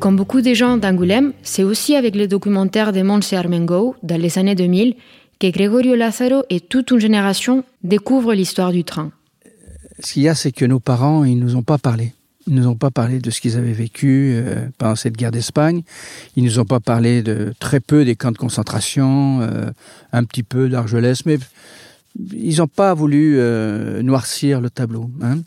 Comme 0.00 0.16
beaucoup 0.16 0.40
de 0.40 0.52
gens 0.52 0.76
d'Angoulême, 0.76 1.32
c'est 1.42 1.62
aussi 1.62 1.94
avec 1.94 2.16
le 2.16 2.26
documentaire 2.26 2.92
de 2.92 3.02
Monse 3.02 3.32
Armengo, 3.32 3.94
dans 4.02 4.20
les 4.20 4.38
années 4.38 4.54
2000, 4.54 4.94
que 5.38 5.50
Gregorio 5.50 5.94
Lazaro 5.94 6.42
et 6.50 6.60
toute 6.60 6.90
une 6.90 6.98
génération 6.98 7.64
découvrent 7.84 8.34
l'histoire 8.34 8.72
du 8.72 8.84
train. 8.84 9.10
Ce 10.00 10.14
qu'il 10.14 10.22
y 10.22 10.28
a, 10.28 10.34
c'est 10.34 10.52
que 10.52 10.64
nos 10.64 10.80
parents, 10.80 11.24
ils 11.24 11.38
nous 11.38 11.56
ont 11.56 11.62
pas 11.62 11.78
parlé. 11.78 12.12
Ils 12.48 12.54
nous 12.54 12.66
ont 12.66 12.76
pas 12.76 12.90
parlé 12.90 13.18
de 13.18 13.30
ce 13.30 13.42
qu'ils 13.42 13.58
avaient 13.58 13.72
vécu 13.72 14.32
euh, 14.34 14.68
pendant 14.78 14.96
cette 14.96 15.16
guerre 15.16 15.30
d'Espagne. 15.30 15.82
Ils 16.34 16.44
nous 16.44 16.58
ont 16.58 16.64
pas 16.64 16.80
parlé 16.80 17.22
de 17.22 17.52
très 17.60 17.78
peu 17.78 18.06
des 18.06 18.16
camps 18.16 18.32
de 18.32 18.38
concentration, 18.38 19.40
euh, 19.42 19.70
un 20.12 20.24
petit 20.24 20.42
peu 20.42 20.70
d'Argelès, 20.70 21.26
mais 21.26 21.36
ils 22.32 22.56
n'ont 22.56 22.66
pas 22.66 22.94
voulu 22.94 23.34
euh, 23.36 24.02
noircir 24.02 24.62
le 24.62 24.70
tableau. 24.70 25.10
Hein. 25.20 25.40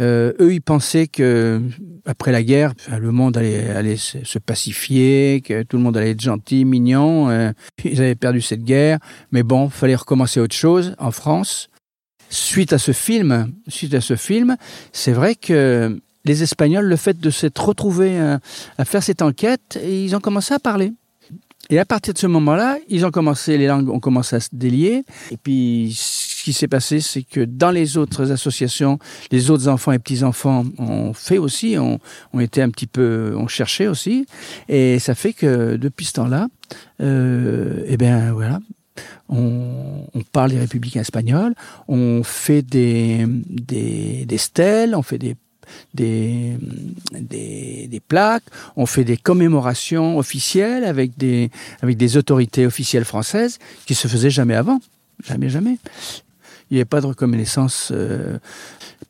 Eux, 0.00 0.48
ils 0.50 0.62
pensaient 0.62 1.06
que 1.06 1.60
après 2.06 2.32
la 2.32 2.42
guerre, 2.42 2.72
le 2.98 3.12
monde 3.12 3.36
allait, 3.36 3.68
allait 3.68 3.98
se 3.98 4.38
pacifier, 4.38 5.42
que 5.44 5.62
tout 5.62 5.76
le 5.76 5.82
monde 5.82 5.96
allait 5.96 6.12
être 6.12 6.22
gentil, 6.22 6.64
mignon. 6.64 7.28
Ils 7.84 8.00
avaient 8.00 8.14
perdu 8.14 8.40
cette 8.40 8.64
guerre, 8.64 8.98
mais 9.30 9.42
bon, 9.42 9.68
fallait 9.68 9.94
recommencer 9.94 10.40
autre 10.40 10.56
chose 10.56 10.94
en 10.98 11.10
France. 11.10 11.68
Suite 12.30 12.72
à 12.72 12.78
ce 12.78 12.92
film, 12.92 13.52
suite 13.68 13.92
à 13.92 14.00
ce 14.00 14.16
film, 14.16 14.56
c'est 14.92 15.12
vrai 15.12 15.34
que 15.34 16.00
les 16.24 16.42
Espagnols, 16.42 16.86
le 16.86 16.96
fait 16.96 17.18
de 17.18 17.30
s'être 17.30 17.64
retrouvés 17.64 18.18
à, 18.18 18.40
à 18.78 18.84
faire 18.84 19.02
cette 19.02 19.22
enquête, 19.22 19.78
ils 19.82 20.14
ont 20.14 20.20
commencé 20.20 20.54
à 20.54 20.58
parler. 20.58 20.92
Et 21.70 21.78
à 21.78 21.84
partir 21.84 22.12
de 22.12 22.18
ce 22.18 22.26
moment-là, 22.26 22.78
ils 22.88 23.06
ont 23.06 23.12
commencé, 23.12 23.56
les 23.56 23.68
langues 23.68 23.88
ont 23.90 24.00
commencé 24.00 24.34
à 24.36 24.40
se 24.40 24.48
délier. 24.52 25.04
Et 25.30 25.36
puis, 25.36 25.94
ce 25.96 26.42
qui 26.42 26.52
s'est 26.52 26.66
passé, 26.66 27.00
c'est 27.00 27.22
que 27.22 27.40
dans 27.40 27.70
les 27.70 27.96
autres 27.96 28.32
associations, 28.32 28.98
les 29.30 29.50
autres 29.50 29.68
enfants 29.68 29.92
et 29.92 30.00
petits-enfants 30.00 30.64
ont 30.78 31.12
fait 31.12 31.38
aussi, 31.38 31.76
ont, 31.78 32.00
été 32.40 32.60
un 32.60 32.70
petit 32.70 32.88
peu, 32.88 33.34
ont 33.36 33.46
cherché 33.46 33.86
aussi. 33.86 34.26
Et 34.68 34.98
ça 34.98 35.14
fait 35.14 35.32
que 35.32 35.76
depuis 35.76 36.06
ce 36.06 36.14
temps-là, 36.14 36.48
euh, 37.02 37.84
eh 37.86 37.96
bien, 37.96 38.32
voilà, 38.32 38.58
on, 39.28 40.08
parle 40.32 40.50
des 40.50 40.58
républicains 40.58 41.02
espagnols, 41.02 41.54
on 41.86 42.22
fait 42.24 42.62
des, 42.62 43.26
des 43.28 44.38
stèles, 44.38 44.96
on 44.96 45.02
fait 45.02 45.18
des 45.18 45.36
des, 45.94 46.56
des, 47.12 47.88
des, 47.88 48.00
plaques, 48.00 48.44
on 48.76 48.86
fait 48.86 49.04
des 49.04 49.16
commémorations 49.16 50.18
officielles 50.18 50.84
avec 50.84 51.16
des, 51.16 51.50
avec 51.82 51.96
des 51.96 52.16
autorités 52.16 52.66
officielles 52.66 53.04
françaises 53.04 53.58
qui 53.86 53.94
se 53.94 54.08
faisaient 54.08 54.30
jamais 54.30 54.54
avant. 54.54 54.80
Jamais, 55.26 55.48
jamais. 55.48 55.78
Il 56.70 56.74
n'y 56.74 56.78
avait 56.78 56.84
pas 56.84 57.00
de 57.00 57.06
reconnaissance, 57.06 57.90
euh, 57.92 58.38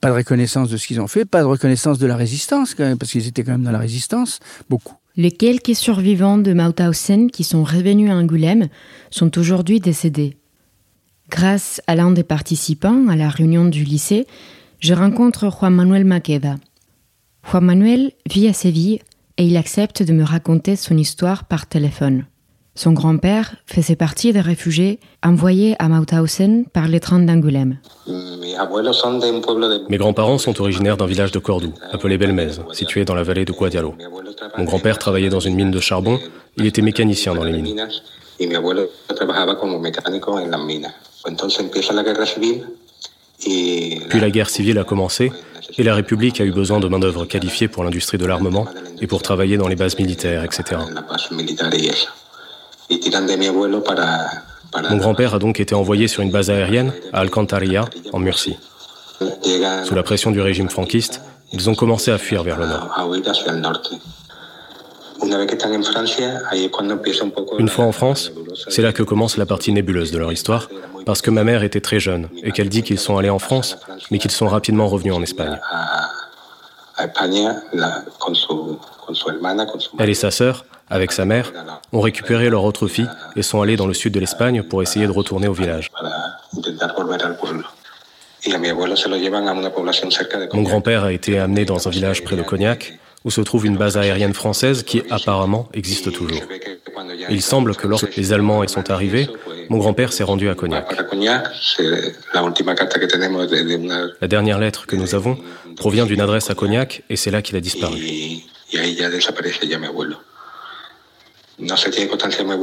pas 0.00 0.08
de 0.08 0.14
reconnaissance 0.14 0.70
de 0.70 0.76
ce 0.76 0.86
qu'ils 0.86 1.00
ont 1.00 1.08
fait, 1.08 1.24
pas 1.24 1.40
de 1.40 1.46
reconnaissance 1.46 1.98
de 1.98 2.06
la 2.06 2.16
résistance, 2.16 2.74
parce 2.74 3.12
qu'ils 3.12 3.26
étaient 3.26 3.44
quand 3.44 3.52
même 3.52 3.64
dans 3.64 3.70
la 3.70 3.78
résistance, 3.78 4.40
beaucoup. 4.68 4.94
Les 5.16 5.30
quelques 5.30 5.74
survivants 5.74 6.38
de 6.38 6.52
Mauthausen 6.52 7.30
qui 7.30 7.44
sont 7.44 7.64
revenus 7.64 8.10
à 8.10 8.14
Angoulême 8.14 8.68
sont 9.10 9.36
aujourd'hui 9.38 9.80
décédés. 9.80 10.36
Grâce 11.28 11.82
à 11.86 11.94
l'un 11.94 12.10
des 12.10 12.22
participants 12.22 13.08
à 13.08 13.16
la 13.16 13.28
réunion 13.28 13.66
du 13.66 13.84
lycée, 13.84 14.26
je 14.80 14.94
rencontre 14.94 15.50
Juan 15.50 15.74
Manuel 15.74 16.04
Maqueda. 16.04 16.56
Juan 17.48 17.64
Manuel 17.64 18.12
vit 18.28 18.48
à 18.48 18.52
Séville 18.52 19.00
et 19.36 19.44
il 19.44 19.56
accepte 19.56 20.02
de 20.02 20.12
me 20.12 20.24
raconter 20.24 20.74
son 20.74 20.96
histoire 20.96 21.44
par 21.44 21.66
téléphone. 21.66 22.24
Son 22.74 22.92
grand-père 22.92 23.56
faisait 23.66 23.96
partie 23.96 24.32
des 24.32 24.40
réfugiés 24.40 25.00
envoyés 25.22 25.76
à 25.78 25.88
Mauthausen 25.88 26.64
par 26.64 26.88
les 26.88 27.00
trains 27.00 27.18
d'Angoulême. 27.18 27.78
Mes 29.88 29.98
grands-parents 29.98 30.38
sont 30.38 30.60
originaires 30.60 30.96
d'un 30.96 31.06
village 31.06 31.32
de 31.32 31.38
Cordoue, 31.38 31.74
appelé 31.92 32.16
Belmez, 32.16 32.52
situé 32.72 33.04
dans 33.04 33.14
la 33.14 33.22
vallée 33.22 33.44
de 33.44 33.52
Guadialo. 33.52 33.94
Mon 34.56 34.64
grand-père 34.64 34.98
travaillait 34.98 35.28
dans 35.28 35.40
une 35.40 35.56
mine 35.56 35.70
de 35.70 35.80
charbon, 35.80 36.18
il 36.56 36.66
était 36.66 36.82
mécanicien 36.82 37.34
dans 37.34 37.44
les 37.44 37.52
mines. 37.52 37.86
Puis 43.40 44.20
la 44.20 44.30
guerre 44.30 44.50
civile 44.50 44.78
a 44.78 44.84
commencé 44.84 45.32
et 45.78 45.82
la 45.82 45.94
République 45.94 46.40
a 46.40 46.44
eu 46.44 46.52
besoin 46.52 46.80
de 46.80 46.88
main-d'œuvre 46.88 47.24
qualifiée 47.24 47.68
pour 47.68 47.84
l'industrie 47.84 48.18
de 48.18 48.26
l'armement 48.26 48.66
et 49.00 49.06
pour 49.06 49.22
travailler 49.22 49.56
dans 49.56 49.68
les 49.68 49.76
bases 49.76 49.98
militaires, 49.98 50.44
etc. 50.44 50.80
Mon 54.90 54.96
grand-père 54.96 55.34
a 55.34 55.38
donc 55.38 55.60
été 55.60 55.74
envoyé 55.74 56.08
sur 56.08 56.22
une 56.22 56.30
base 56.30 56.50
aérienne 56.50 56.92
à 57.12 57.20
Alcantarilla, 57.20 57.86
en 58.12 58.18
Murcie. 58.18 58.56
Sous 59.84 59.94
la 59.94 60.02
pression 60.02 60.30
du 60.30 60.40
régime 60.40 60.70
franquiste, 60.70 61.20
ils 61.52 61.68
ont 61.68 61.74
commencé 61.74 62.10
à 62.10 62.18
fuir 62.18 62.42
vers 62.42 62.58
le 62.58 62.66
nord. 62.66 62.88
Une 67.58 67.68
fois 67.68 67.84
en 67.84 67.92
France, 67.92 68.32
c'est 68.68 68.82
là 68.82 68.92
que 68.92 69.02
commence 69.02 69.36
la 69.36 69.46
partie 69.46 69.72
nébuleuse 69.72 70.12
de 70.12 70.18
leur 70.18 70.32
histoire, 70.32 70.68
parce 71.06 71.22
que 71.22 71.30
ma 71.30 71.44
mère 71.44 71.62
était 71.62 71.80
très 71.80 72.00
jeune 72.00 72.28
et 72.42 72.52
qu'elle 72.52 72.68
dit 72.68 72.82
qu'ils 72.82 72.98
sont 72.98 73.16
allés 73.16 73.30
en 73.30 73.38
France, 73.38 73.78
mais 74.10 74.18
qu'ils 74.18 74.30
sont 74.30 74.48
rapidement 74.48 74.88
revenus 74.88 75.14
en 75.14 75.22
Espagne. 75.22 75.58
Elle 79.98 80.10
et 80.10 80.14
sa 80.14 80.30
sœur, 80.30 80.64
avec 80.88 81.12
sa 81.12 81.24
mère, 81.24 81.52
ont 81.92 82.00
récupéré 82.00 82.50
leur 82.50 82.64
autre 82.64 82.86
fille 82.86 83.08
et 83.36 83.42
sont 83.42 83.62
allés 83.62 83.76
dans 83.76 83.86
le 83.86 83.94
sud 83.94 84.12
de 84.12 84.20
l'Espagne 84.20 84.62
pour 84.62 84.82
essayer 84.82 85.06
de 85.06 85.12
retourner 85.12 85.48
au 85.48 85.52
village. 85.52 85.90
Mon 90.52 90.62
grand-père 90.62 91.04
a 91.04 91.12
été 91.12 91.38
amené 91.38 91.64
dans 91.64 91.88
un 91.88 91.90
village 91.90 92.24
près 92.24 92.36
de 92.36 92.42
Cognac, 92.42 92.98
où 93.24 93.30
se 93.30 93.40
trouve 93.40 93.66
une 93.66 93.76
base 93.76 93.96
aérienne 93.96 94.34
française 94.34 94.82
qui 94.82 95.02
apparemment 95.10 95.68
existe 95.74 96.12
toujours. 96.12 96.40
Il 97.28 97.42
semble 97.42 97.76
que 97.76 97.86
lorsque 97.86 98.16
les 98.16 98.32
Allemands 98.32 98.64
y 98.64 98.68
sont 98.68 98.90
arrivés, 98.90 99.28
mon 99.68 99.78
grand-père 99.78 100.12
s'est 100.12 100.24
rendu 100.24 100.48
à 100.48 100.54
Cognac. 100.54 100.96
La 104.20 104.28
dernière 104.28 104.58
lettre 104.58 104.86
que 104.86 104.96
nous 104.96 105.14
avons 105.14 105.38
provient 105.76 106.06
d'une 106.06 106.20
adresse 106.20 106.50
à 106.50 106.54
Cognac 106.54 107.02
et 107.10 107.16
c'est 107.16 107.30
là 107.30 107.42
qu'il 107.42 107.56
a 107.56 107.60
disparu. 107.60 107.98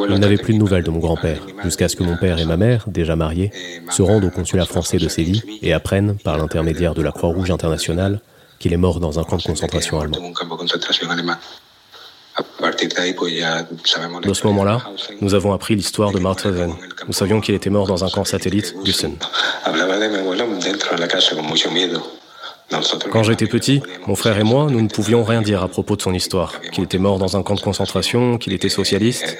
Il 0.09 0.19
n'avait 0.19 0.37
plus 0.37 0.53
de 0.53 0.59
nouvelles 0.59 0.83
de 0.83 0.89
mon 0.89 0.99
grand-père, 0.99 1.39
jusqu'à 1.63 1.87
ce 1.87 1.95
que 1.95 2.03
mon 2.03 2.17
père 2.17 2.39
et 2.39 2.45
ma 2.45 2.57
mère, 2.57 2.85
déjà 2.87 3.15
mariés, 3.15 3.51
se 3.91 4.01
rendent 4.01 4.25
au 4.25 4.31
consulat 4.31 4.65
français 4.65 4.97
de 4.97 5.07
Séville 5.07 5.43
et 5.61 5.71
apprennent, 5.71 6.17
par 6.17 6.37
l'intermédiaire 6.37 6.95
de 6.95 7.03
la 7.03 7.11
Croix-Rouge 7.11 7.51
internationale, 7.51 8.21
qu'il 8.59 8.73
est 8.73 8.77
mort 8.77 8.99
dans 8.99 9.19
un 9.19 9.23
camp 9.23 9.37
de 9.37 9.43
concentration 9.43 9.99
allemand. 9.99 10.17
De 14.21 14.33
ce 14.33 14.47
moment-là, 14.47 14.81
nous 15.21 15.33
avons 15.33 15.53
appris 15.53 15.75
l'histoire 15.75 16.11
de 16.11 16.19
Mauthausen. 16.19 16.73
Nous 17.07 17.13
savions 17.13 17.41
qu'il 17.41 17.55
était 17.55 17.69
mort 17.69 17.87
dans 17.87 18.03
un 18.03 18.09
camp 18.09 18.25
satellite, 18.25 18.75
Gusen. 18.83 19.17
Quand 23.11 23.23
j'étais 23.23 23.47
petit, 23.47 23.81
mon 24.07 24.15
frère 24.15 24.37
et 24.37 24.43
moi, 24.43 24.67
nous 24.69 24.81
ne 24.81 24.89
pouvions 24.89 25.23
rien 25.23 25.41
dire 25.41 25.63
à 25.63 25.67
propos 25.67 25.95
de 25.95 26.01
son 26.01 26.13
histoire. 26.13 26.59
Qu'il 26.71 26.83
était 26.83 26.97
mort 26.97 27.17
dans 27.17 27.37
un 27.37 27.43
camp 27.43 27.55
de 27.55 27.61
concentration, 27.61 28.37
qu'il 28.37 28.53
était 28.53 28.69
socialiste. 28.69 29.37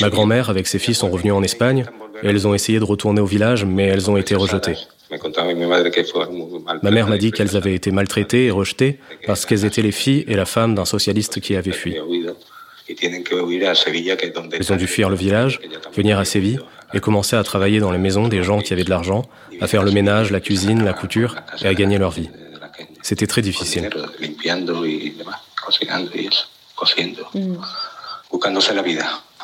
Ma 0.00 0.10
grand-mère, 0.10 0.50
avec 0.50 0.66
ses 0.66 0.78
filles, 0.78 0.94
sont 0.94 1.10
revenues 1.10 1.32
en 1.32 1.42
Espagne 1.42 1.84
et 2.22 2.28
elles 2.28 2.46
ont 2.46 2.54
essayé 2.54 2.78
de 2.78 2.84
retourner 2.84 3.20
au 3.20 3.26
village, 3.26 3.64
mais 3.64 3.86
elles 3.86 4.10
ont 4.10 4.16
été 4.16 4.34
rejetées. 4.34 4.76
Ma 6.82 6.90
mère 6.90 7.08
m'a 7.08 7.18
dit 7.18 7.32
qu'elles 7.32 7.56
avaient 7.56 7.74
été 7.74 7.90
maltraitées 7.90 8.46
et 8.46 8.50
rejetées 8.50 8.98
parce 9.26 9.44
qu'elles 9.44 9.64
étaient 9.64 9.82
les 9.82 9.92
filles 9.92 10.24
et 10.26 10.34
la 10.34 10.46
femme 10.46 10.74
d'un 10.74 10.84
socialiste 10.84 11.40
qui 11.40 11.54
avait 11.56 11.72
fui. 11.72 11.96
Elles 14.52 14.72
ont 14.72 14.76
dû 14.76 14.86
fuir 14.86 15.10
le 15.10 15.16
village, 15.16 15.60
venir 15.94 16.18
à 16.18 16.24
Séville 16.24 16.60
et 16.94 17.00
commencer 17.00 17.36
à 17.36 17.42
travailler 17.42 17.80
dans 17.80 17.90
les 17.90 17.98
maisons 17.98 18.28
des 18.28 18.42
gens 18.42 18.60
qui 18.60 18.72
avaient 18.72 18.84
de 18.84 18.90
l'argent, 18.90 19.22
à 19.60 19.66
faire 19.66 19.82
le 19.82 19.92
ménage, 19.92 20.30
la 20.30 20.40
cuisine, 20.40 20.84
la 20.84 20.92
couture 20.92 21.36
et 21.62 21.66
à 21.66 21.74
gagner 21.74 21.98
leur 21.98 22.10
vie. 22.10 22.28
C'était 23.02 23.26
très 23.26 23.42
difficile. 23.42 23.90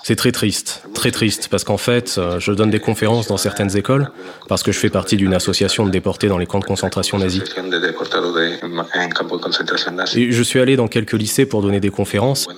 C'est 0.02 0.16
très 0.16 0.32
triste, 0.32 0.82
très 0.94 1.10
triste, 1.10 1.48
parce 1.50 1.64
qu'en 1.64 1.76
fait, 1.76 2.20
je 2.38 2.52
donne 2.52 2.70
des 2.70 2.80
conférences 2.80 3.26
dans 3.26 3.36
certaines 3.36 3.76
écoles, 3.76 4.10
parce 4.48 4.62
que 4.62 4.72
je 4.72 4.78
fais 4.78 4.90
partie 4.90 5.16
d'une 5.16 5.34
association 5.34 5.84
de 5.84 5.90
déportés 5.90 6.28
dans 6.28 6.38
les 6.38 6.46
camps 6.46 6.60
de 6.60 6.64
concentration 6.64 7.18
nazis. 7.18 7.42
Et 10.14 10.32
je 10.32 10.42
suis 10.42 10.60
allé 10.60 10.76
dans 10.76 10.88
quelques 10.88 11.12
lycées 11.12 11.46
pour 11.46 11.62
donner 11.62 11.80
des 11.80 11.90
conférences. 11.90 12.48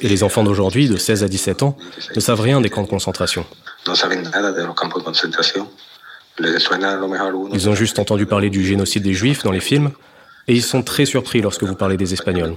Et 0.00 0.08
les 0.08 0.22
enfants 0.22 0.44
d'aujourd'hui, 0.44 0.88
de 0.88 0.96
16 0.96 1.24
à 1.24 1.28
17 1.28 1.62
ans, 1.62 1.76
ne 2.14 2.20
savent 2.20 2.40
rien 2.40 2.60
des 2.60 2.70
camps 2.70 2.82
de 2.82 2.88
concentration. 2.88 3.44
Ils 7.52 7.68
ont 7.68 7.74
juste 7.74 7.98
entendu 7.98 8.26
parler 8.26 8.50
du 8.50 8.64
génocide 8.64 9.02
des 9.02 9.14
Juifs 9.14 9.42
dans 9.42 9.52
les 9.52 9.60
films, 9.60 9.90
et 10.48 10.54
ils 10.54 10.62
sont 10.62 10.82
très 10.82 11.06
surpris 11.06 11.40
lorsque 11.40 11.64
vous 11.64 11.74
parlez 11.74 11.96
des 11.96 12.12
Espagnols. 12.12 12.54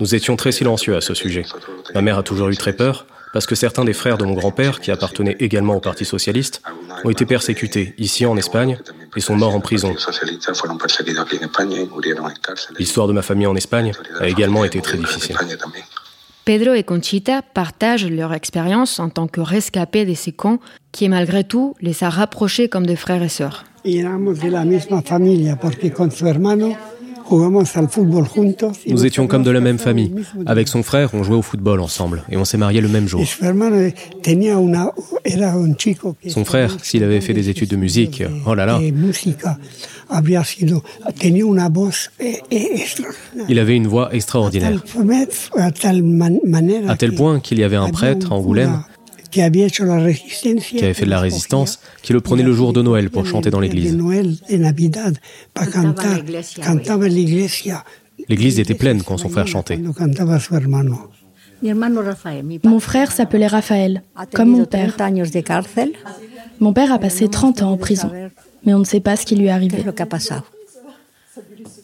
Nous 0.00 0.14
étions 0.14 0.36
très 0.36 0.52
silencieux 0.52 0.96
à 0.96 1.00
ce 1.00 1.14
sujet. 1.14 1.44
Ma 1.94 2.02
mère 2.02 2.18
a 2.18 2.22
toujours 2.22 2.48
eu 2.48 2.56
très 2.56 2.72
peur 2.72 3.06
parce 3.32 3.46
que 3.46 3.54
certains 3.54 3.84
des 3.84 3.92
frères 3.92 4.18
de 4.18 4.24
mon 4.24 4.32
grand-père, 4.32 4.80
qui 4.80 4.90
appartenaient 4.90 5.36
également 5.40 5.76
au 5.76 5.80
Parti 5.80 6.04
socialiste, 6.04 6.62
ont 7.04 7.10
été 7.10 7.26
persécutés 7.26 7.94
ici 7.98 8.24
en 8.24 8.36
Espagne 8.36 8.78
et 9.14 9.20
sont 9.20 9.36
morts 9.36 9.54
en 9.54 9.60
prison. 9.60 9.94
L'histoire 12.78 13.06
de 13.06 13.12
ma 13.12 13.22
famille 13.22 13.46
en 13.46 13.56
Espagne 13.56 13.92
a 14.18 14.28
également 14.28 14.64
été 14.64 14.80
très 14.80 14.96
difficile. 14.96 15.36
Pedro 16.46 16.74
et 16.74 16.84
Conchita 16.84 17.42
partagent 17.42 18.08
leur 18.08 18.32
expérience 18.32 19.00
en 19.00 19.10
tant 19.10 19.26
que 19.26 19.40
rescapés 19.40 20.04
de 20.04 20.14
ces 20.14 20.32
camps 20.32 20.60
qui, 20.92 21.08
malgré 21.08 21.44
tout, 21.44 21.74
les 21.80 22.04
a 22.04 22.08
rapprochés 22.08 22.68
comme 22.68 22.86
des 22.86 22.96
frères 22.96 23.22
et 23.22 23.28
sœurs. 23.28 23.64
De 23.86 24.50
la 24.50 24.64
misma 24.64 25.00
familia 25.00 25.56
porque 25.56 25.92
con 25.92 26.10
su 26.10 26.26
hermano 26.26 26.76
nous 28.88 29.04
étions 29.04 29.26
comme 29.26 29.42
de 29.42 29.50
la 29.50 29.60
même 29.60 29.78
famille. 29.78 30.12
Avec 30.46 30.68
son 30.68 30.82
frère, 30.82 31.10
on 31.12 31.22
jouait 31.22 31.36
au 31.36 31.42
football 31.42 31.80
ensemble 31.80 32.22
et 32.30 32.36
on 32.36 32.44
s'est 32.44 32.56
mariés 32.56 32.80
le 32.80 32.88
même 32.88 33.08
jour. 33.08 33.22
Son 36.28 36.44
frère, 36.44 36.76
s'il 36.82 37.02
avait 37.02 37.20
fait 37.20 37.34
des 37.34 37.48
études 37.48 37.70
de 37.70 37.76
musique, 37.76 38.22
oh 38.46 38.54
là 38.54 38.66
là. 38.66 38.80
Il 43.48 43.58
avait 43.58 43.76
une 43.76 43.88
voix 43.88 44.14
extraordinaire. 44.14 44.80
À 46.88 46.96
tel 46.96 47.14
point 47.14 47.40
qu'il 47.40 47.58
y 47.58 47.64
avait 47.64 47.76
un 47.76 47.88
prêtre 47.88 48.32
à 48.32 48.34
Angoulême 48.36 48.82
qui 49.30 49.40
avait 49.40 49.68
fait 49.68 51.04
de 51.04 51.10
la 51.10 51.20
résistance, 51.20 51.80
qui 52.02 52.12
le 52.12 52.20
prenait 52.20 52.42
le 52.42 52.52
jour 52.52 52.72
de 52.72 52.82
Noël 52.82 53.10
pour 53.10 53.26
chanter 53.26 53.50
dans 53.50 53.60
l'église. 53.60 53.96
L'église 58.28 58.58
était 58.58 58.74
pleine 58.74 59.02
quand 59.02 59.18
son 59.18 59.28
frère 59.28 59.46
chantait. 59.46 59.78
Mon 62.64 62.80
frère 62.80 63.12
s'appelait 63.12 63.46
Raphaël, 63.46 64.02
comme 64.34 64.50
mon 64.50 64.64
père. 64.64 64.96
Mon 66.60 66.72
père 66.72 66.92
a 66.92 66.98
passé 66.98 67.28
30 67.28 67.62
ans 67.62 67.72
en 67.72 67.76
prison, 67.76 68.10
mais 68.64 68.74
on 68.74 68.80
ne 68.80 68.84
sait 68.84 69.00
pas 69.00 69.16
ce 69.16 69.26
qui 69.26 69.36
lui 69.36 69.46
est 69.46 69.50
arrivé. 69.50 69.84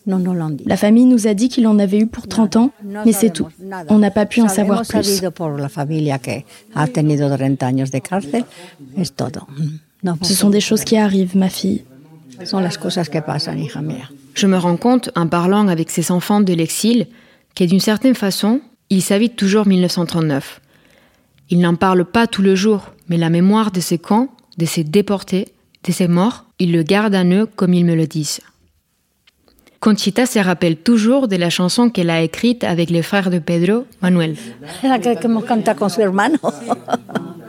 La 0.06 0.76
famille 0.76 1.04
nous 1.04 1.26
a 1.26 1.34
dit 1.34 1.48
qu'il 1.48 1.66
en 1.66 1.78
avait 1.78 1.98
eu 1.98 2.06
pour 2.06 2.26
30 2.26 2.56
ans, 2.56 2.70
mais 3.04 3.12
c'est 3.12 3.30
tout. 3.30 3.48
On 3.88 3.98
n'a 3.98 4.10
pas 4.10 4.26
pu 4.26 4.40
en 4.40 4.48
savoir 4.48 4.82
plus. 4.86 5.22
Ce 10.22 10.34
sont 10.34 10.50
des 10.50 10.60
choses 10.60 10.84
qui 10.84 10.96
arrivent, 10.96 11.36
ma 11.36 11.48
fille. 11.48 11.84
Je 14.34 14.46
me 14.46 14.56
rends 14.56 14.76
compte, 14.76 15.10
en 15.14 15.28
parlant 15.28 15.68
avec 15.68 15.90
ces 15.90 16.10
enfants 16.10 16.40
de 16.40 16.52
l'exil, 16.52 17.06
que 17.54 17.64
d'une 17.64 17.80
certaine 17.80 18.14
façon, 18.14 18.60
ils 18.90 19.02
savent 19.02 19.28
toujours 19.28 19.66
1939. 19.66 20.60
Ils 21.50 21.60
n'en 21.60 21.76
parlent 21.76 22.04
pas 22.04 22.26
tout 22.26 22.42
le 22.42 22.54
jour, 22.54 22.90
mais 23.08 23.18
la 23.18 23.30
mémoire 23.30 23.70
de 23.70 23.80
ces 23.80 23.98
camps, 23.98 24.28
de 24.58 24.64
ces 24.64 24.84
déportés, 24.84 25.48
de 25.84 25.92
ces 25.92 26.08
morts, 26.08 26.46
ils 26.58 26.72
le 26.72 26.82
gardent 26.82 27.14
en 27.14 27.30
eux 27.30 27.46
comme 27.46 27.74
ils 27.74 27.84
me 27.84 27.94
le 27.94 28.06
disent. 28.06 28.40
Conchita 29.82 30.26
se 30.26 30.38
rappelle 30.38 30.76
toujours 30.76 31.26
de 31.26 31.34
la 31.34 31.50
chanson 31.50 31.90
qu'elle 31.90 32.10
a 32.10 32.22
écrite 32.22 32.62
avec 32.62 32.88
les 32.88 33.02
frères 33.02 33.30
de 33.30 33.40
Pedro, 33.40 33.84
Manuel. 34.00 34.36
La 34.84 35.00
que 35.00 35.08
hemos 35.24 35.44
cantado 35.44 35.76
con 35.76 35.90
su 35.90 36.00
hermano. 36.00 36.38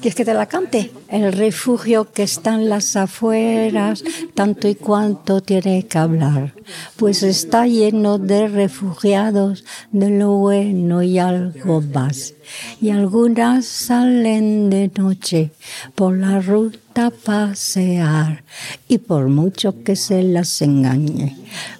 ¿Quieres 0.00 0.14
que 0.14 0.24
te 0.24 0.32
la 0.32 0.46
cante? 0.46 0.92
El 1.08 1.32
refugio 1.32 2.12
que 2.12 2.22
está 2.22 2.54
en 2.54 2.68
las 2.68 2.94
afueras, 2.94 4.04
tanto 4.34 4.68
y 4.68 4.76
cuanto 4.76 5.40
tiene 5.40 5.86
que 5.86 5.98
hablar, 5.98 6.54
pues 6.96 7.24
está 7.24 7.66
lleno 7.66 8.18
de 8.18 8.46
refugiados, 8.46 9.64
de 9.90 10.10
lo 10.10 10.34
bueno 10.34 11.02
y 11.02 11.18
algo 11.18 11.80
más. 11.80 12.34
Y 12.80 12.90
algunas 12.90 13.66
salen 13.66 14.70
de 14.70 14.88
noche 14.96 15.50
por 15.96 16.16
la 16.16 16.40
ruta 16.40 17.06
a 17.06 17.10
pasear, 17.10 18.44
y 18.86 18.98
por 18.98 19.26
mucho 19.26 19.82
que 19.82 19.96
se 19.96 20.22
las 20.22 20.62
engañe, 20.62 21.36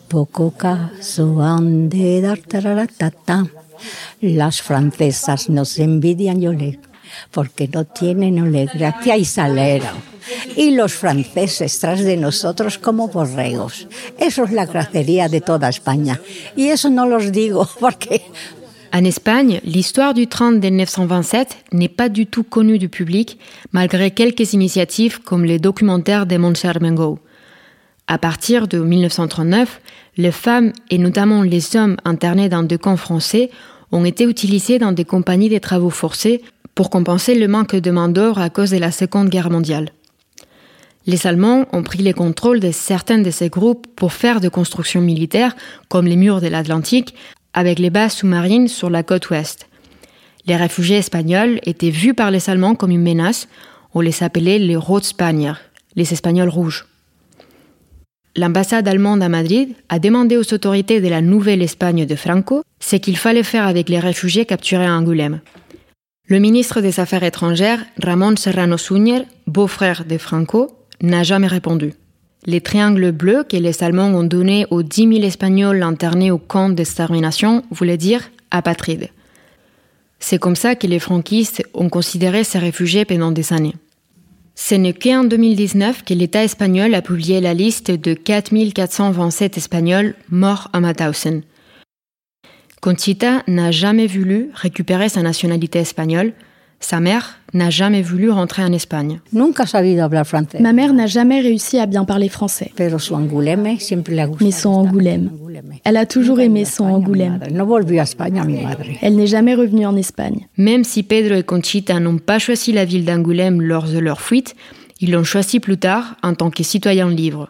poco 0.08 0.50
caso 0.50 1.40
han 1.40 1.88
de 1.88 2.20
dar 2.20 2.40
Las 4.20 4.60
francesas 4.60 5.48
nos 5.48 5.78
envidian, 5.78 6.40
yo 6.40 6.52
le 6.52 6.80
porque 7.30 7.68
no 7.68 7.84
tienen 7.84 8.38
y 9.16 9.24
salero. 9.24 9.86
Y 10.56 10.72
los 10.72 10.92
franceses 10.92 11.78
tras 11.78 12.00
de 12.00 12.16
nosotros 12.16 12.78
como 12.78 13.08
borregos. 13.08 13.86
Eso 14.18 14.44
es 14.44 14.52
la 14.52 14.66
de 15.28 15.40
toda 15.40 15.68
España. 15.68 16.20
Y 16.56 16.68
eso 16.68 16.90
no 16.90 17.06
los 17.06 17.32
digo 17.32 17.68
porque 17.80 18.22
En 18.90 19.04
Espagne, 19.04 19.60
l'histoire 19.64 20.14
du 20.14 20.26
train 20.26 20.52
de 20.52 20.70
1927 20.70 21.58
n'est 21.72 21.90
pas 21.90 22.08
du 22.08 22.26
tout 22.26 22.42
connue 22.42 22.78
du 22.78 22.88
public, 22.88 23.38
malgré 23.72 24.10
quelques 24.10 24.54
initiatives 24.54 25.20
comme 25.20 25.44
les 25.44 25.58
documentaires 25.58 26.24
de 26.24 26.38
Montserrat 26.38 26.80
Mengo. 26.80 27.18
À 28.06 28.16
partir 28.16 28.66
de 28.66 28.78
1939, 28.78 29.82
les 30.16 30.32
femmes 30.32 30.72
et 30.88 30.96
notamment 30.96 31.42
les 31.42 31.76
hommes 31.76 31.98
internés 32.06 32.48
dans 32.48 32.62
deux 32.62 32.78
camps 32.78 32.96
français 32.96 33.50
ont 33.92 34.04
été 34.04 34.24
utilisés 34.24 34.78
dans 34.78 34.92
des 34.92 35.04
compagnies 35.04 35.48
de 35.48 35.58
travaux 35.58 35.90
forcés 35.90 36.42
pour 36.74 36.90
compenser 36.90 37.34
le 37.34 37.48
manque 37.48 37.74
de 37.74 37.90
main-d'œuvre 37.90 38.38
à 38.38 38.50
cause 38.50 38.70
de 38.70 38.78
la 38.78 38.92
Seconde 38.92 39.28
Guerre 39.28 39.50
mondiale. 39.50 39.90
Les 41.06 41.26
Allemands 41.26 41.66
ont 41.72 41.82
pris 41.82 42.02
le 42.02 42.12
contrôle 42.12 42.60
de 42.60 42.70
certains 42.70 43.18
de 43.18 43.30
ces 43.30 43.48
groupes 43.48 43.86
pour 43.96 44.12
faire 44.12 44.40
des 44.40 44.50
constructions 44.50 45.00
militaires, 45.00 45.56
comme 45.88 46.06
les 46.06 46.16
murs 46.16 46.40
de 46.40 46.48
l'Atlantique, 46.48 47.14
avec 47.54 47.78
les 47.78 47.90
bases 47.90 48.12
sous-marines 48.12 48.68
sur 48.68 48.90
la 48.90 49.02
côte 49.02 49.30
ouest. 49.30 49.68
Les 50.46 50.56
réfugiés 50.56 50.98
espagnols 50.98 51.60
étaient 51.64 51.90
vus 51.90 52.14
par 52.14 52.30
les 52.30 52.50
Allemands 52.50 52.74
comme 52.74 52.90
une 52.90 53.02
menace, 53.02 53.48
on 53.94 54.00
les 54.00 54.22
appelait 54.22 54.58
les 54.58 54.76
Rotspanier, 54.76 55.54
les 55.96 56.12
Espagnols 56.12 56.48
rouges. 56.48 56.86
L'ambassade 58.36 58.86
allemande 58.86 59.22
à 59.22 59.28
Madrid 59.28 59.70
a 59.88 59.98
demandé 59.98 60.36
aux 60.36 60.54
autorités 60.54 61.00
de 61.00 61.08
la 61.08 61.20
nouvelle 61.20 61.62
Espagne 61.62 62.06
de 62.06 62.14
Franco 62.14 62.62
ce 62.80 62.96
qu'il 62.96 63.16
fallait 63.16 63.42
faire 63.42 63.66
avec 63.66 63.88
les 63.88 63.98
réfugiés 63.98 64.46
capturés 64.46 64.86
à 64.86 64.94
Angoulême. 64.94 65.40
Le 66.26 66.38
ministre 66.38 66.80
des 66.80 67.00
Affaires 67.00 67.22
étrangères, 67.22 67.84
Ramón 68.02 68.36
Serrano 68.36 68.76
Suñer, 68.76 69.22
beau-frère 69.46 70.04
de 70.04 70.18
Franco, 70.18 70.76
n'a 71.00 71.22
jamais 71.22 71.46
répondu. 71.46 71.94
Les 72.46 72.60
triangles 72.60 73.12
bleus 73.12 73.44
que 73.48 73.56
les 73.56 73.82
Allemands 73.82 74.14
ont 74.14 74.24
donnés 74.24 74.66
aux 74.70 74.82
10 74.82 75.14
000 75.14 75.24
Espagnols 75.24 75.82
internés 75.82 76.30
au 76.30 76.38
camp 76.38 76.68
d'extermination 76.68 77.64
voulaient 77.70 77.96
dire 77.96 78.30
apatrides. 78.50 79.08
C'est 80.20 80.38
comme 80.38 80.56
ça 80.56 80.74
que 80.74 80.86
les 80.86 80.98
franquistes 80.98 81.62
ont 81.74 81.88
considéré 81.88 82.44
ces 82.44 82.58
réfugiés 82.58 83.04
pendant 83.04 83.32
des 83.32 83.52
années. 83.52 83.74
Ce 84.60 84.74
n'est 84.74 84.92
qu'en 84.92 85.22
2019 85.22 86.02
que 86.04 86.12
l'État 86.12 86.42
espagnol 86.42 86.92
a 86.92 87.00
publié 87.00 87.40
la 87.40 87.54
liste 87.54 87.92
de 87.92 88.12
4 88.12 88.50
427 88.74 89.56
Espagnols 89.56 90.16
morts 90.30 90.68
à 90.72 90.80
Mauthausen, 90.80 91.42
Conchita 92.82 93.44
n'a 93.46 93.70
jamais 93.70 94.08
voulu 94.08 94.50
récupérer 94.54 95.08
sa 95.08 95.22
nationalité 95.22 95.78
espagnole. 95.78 96.32
Sa 96.80 97.00
mère 97.00 97.38
n'a 97.54 97.70
jamais 97.70 98.02
voulu 98.02 98.30
rentrer 98.30 98.62
en 98.62 98.72
Espagne. 98.72 99.20
Ma 99.32 100.72
mère 100.72 100.92
n'a 100.92 101.06
jamais 101.06 101.40
réussi 101.40 101.78
à 101.78 101.86
bien 101.86 102.04
parler 102.04 102.28
français. 102.28 102.72
Mais 102.78 102.90
son 102.90 103.14
Angoulême. 104.70 105.30
Elle 105.84 105.96
a 105.96 106.06
toujours 106.06 106.40
aimé 106.40 106.64
son 106.64 106.84
Angoulême. 106.84 107.40
Elle 109.02 109.16
n'est 109.16 109.26
jamais 109.26 109.54
revenue 109.54 109.86
en 109.86 109.96
Espagne. 109.96 110.46
Même 110.56 110.84
si 110.84 111.02
Pedro 111.02 111.34
et 111.34 111.42
Conchita 111.42 111.98
n'ont 112.00 112.18
pas 112.18 112.38
choisi 112.38 112.72
la 112.72 112.84
ville 112.84 113.04
d'Angoulême 113.04 113.60
lors 113.60 113.88
de 113.88 113.98
leur 113.98 114.20
fuite, 114.20 114.54
ils 115.00 115.10
l'ont 115.10 115.24
choisi 115.24 115.60
plus 115.60 115.78
tard 115.78 116.16
en 116.22 116.34
tant 116.34 116.50
que 116.50 116.62
citoyens 116.62 117.10
libres. 117.10 117.48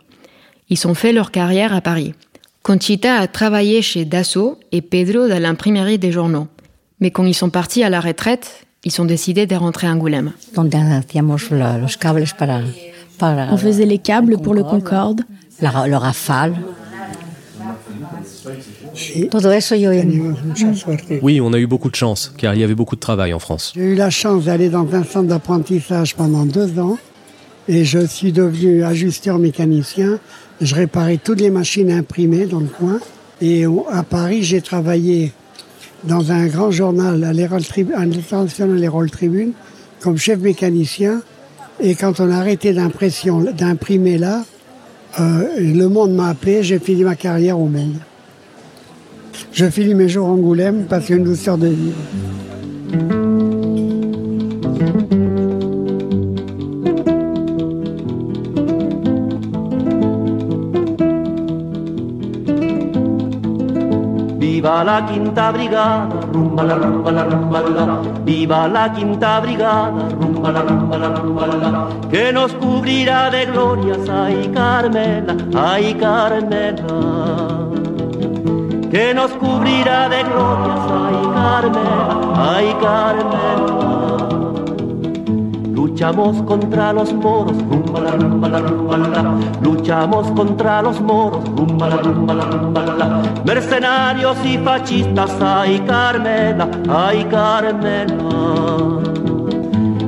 Ils 0.71 0.87
ont 0.87 0.95
fait 0.95 1.13
leur 1.13 1.31
carrière 1.31 1.75
à 1.75 1.81
Paris. 1.81 2.15
Conchita 2.63 3.17
a 3.17 3.27
travaillé 3.27 3.83
chez 3.83 4.05
Dassault 4.05 4.59
et 4.73 4.83
Pedro 4.83 5.29
dans 5.29 5.41
l'imprimerie 5.41 5.99
des 5.99 6.13
journaux. 6.13 6.49
Mais 7.01 7.11
quand 7.11 7.25
ils 7.25 7.35
sont 7.35 7.51
partis 7.51 7.83
à 7.83 7.89
la 7.89 8.01
retraite, 8.01 8.67
ils 8.85 9.01
ont 9.01 9.05
décidé 9.05 9.47
de 9.47 9.55
rentrer 9.55 9.87
à 9.87 9.93
Angoulême. 9.93 10.33
On 10.57 10.69
faisait 13.57 13.87
les 13.87 13.99
câbles 13.99 14.39
pour 14.39 14.55
le 14.55 14.63
Concorde. 14.63 15.23
Le 15.61 15.97
Rafale. 15.97 16.55
Oui, 21.23 21.41
on 21.41 21.53
a 21.53 21.59
eu 21.59 21.67
beaucoup 21.67 21.91
de 21.91 21.97
chance, 21.97 22.33
car 22.37 22.55
il 22.55 22.61
y 22.61 22.65
avait 22.65 22.75
beaucoup 22.75 22.95
de 22.95 23.01
travail 23.01 23.35
en 23.35 23.39
France. 23.39 23.73
J'ai 23.75 23.93
eu 23.93 23.95
la 23.95 24.11
chance 24.11 24.45
d'aller 24.45 24.69
dans 24.69 24.95
un 24.95 25.05
centre 25.05 25.29
d'apprentissage 25.29 26.15
pendant 26.15 26.47
deux 26.47 26.79
ans, 26.79 26.99
et 27.67 27.85
je 27.85 28.07
suis 28.07 28.33
devenu 28.33 28.85
ajusteur 28.85 29.39
mécanicien 29.39 30.19
je 30.61 30.75
réparais 30.75 31.19
toutes 31.23 31.41
les 31.41 31.51
machines 31.51 31.91
imprimées 31.91 32.47
dans 32.47 32.61
le 32.61 32.67
coin. 32.67 32.99
Et 33.41 33.65
à 33.91 34.03
Paris, 34.03 34.43
j'ai 34.43 34.61
travaillé 34.61 35.33
dans 36.05 36.33
un 36.33 36.47
grand 36.47 36.71
journal, 36.71 37.23
à 37.25 37.33
l'international 37.33 38.83
Herald 38.83 39.11
Tribune, 39.11 39.53
comme 40.01 40.17
chef 40.17 40.39
mécanicien. 40.41 41.23
Et 41.81 41.95
quand 41.95 42.21
on 42.21 42.31
a 42.31 42.37
arrêté 42.37 42.73
d'imprimer 42.73 44.19
là, 44.19 44.45
euh, 45.21 45.45
le 45.59 45.89
monde 45.89 46.15
m'a 46.15 46.29
appelé, 46.29 46.63
j'ai 46.63 46.79
fini 46.79 47.03
ma 47.03 47.15
carrière 47.15 47.59
au 47.59 47.67
monde. 47.67 47.97
Je 49.53 49.67
finis 49.71 49.95
mes 49.95 50.09
jours 50.09 50.27
en 50.27 50.33
Angoulême 50.33 50.87
parce 50.89 51.07
qu'il 51.07 51.17
y 51.17 51.19
a 51.19 51.21
une 51.21 51.29
douceur 51.29 51.59
de 51.59 51.69
vie. 51.69 53.28
Viva 64.69 64.85
la 64.85 65.07
quinta 65.07 65.51
brigada, 65.51 66.21
rumba 66.31 66.63
la 66.63 66.75
rumba 66.75 67.11
la 67.11 67.23
rumba 67.25 67.61
la. 67.61 67.85
Viva 68.23 68.69
la 68.69 68.93
quinta 68.93 69.41
brigada, 69.41 70.11
rumba 70.21 70.51
la 70.53 70.61
rumba 70.61 70.99
la 70.99 71.09
rumba 71.09 71.47
la. 71.47 71.89
Que 72.11 72.31
nos 72.35 72.53
cubrirá 72.53 73.31
de 73.31 73.47
glorias, 73.47 74.07
ay 74.11 74.51
Carmela, 74.53 75.35
ay 75.57 75.95
Carmela. 75.95 76.85
Que 78.91 79.15
nos 79.15 79.31
cubrirá 79.41 80.11
de 80.11 80.23
glorias, 80.25 80.85
ay 81.01 81.19
Carmela, 81.33 82.17
ay 82.53 82.77
Carmela. 82.83 83.88
Luchamos 85.99 86.41
contra 86.43 86.93
los 86.93 87.13
moros, 87.13 87.57
rumba 87.69 87.99
la 87.99 88.13
rumba 88.13 88.49
la 88.49 88.59
rumba 88.61 88.97
la. 88.99 89.35
Luchamos 89.61 90.31
contra 90.31 90.81
los 90.81 91.01
moros, 91.01 91.43
rumba 91.57 91.89
la 91.89 91.97
rumba 91.97 92.35
la 92.35 92.45
rumba 92.45 92.83
la. 92.83 93.23
Mercenarios 93.45 94.37
y 94.45 94.59
fascistas, 94.59 95.33
ay 95.43 95.81
Carmela, 95.89 96.69
ay 96.89 97.25
Carmela. 97.25 98.15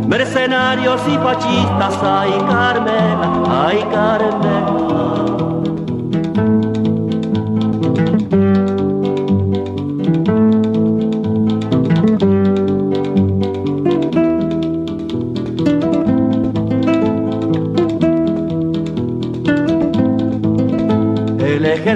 Mercenarios 0.07 1.01
y 1.09 1.19
fascistas, 1.19 1.99
ay 2.05 2.31
Carmela, 2.49 3.29
ay 3.65 3.85
Carmela. 3.91 4.70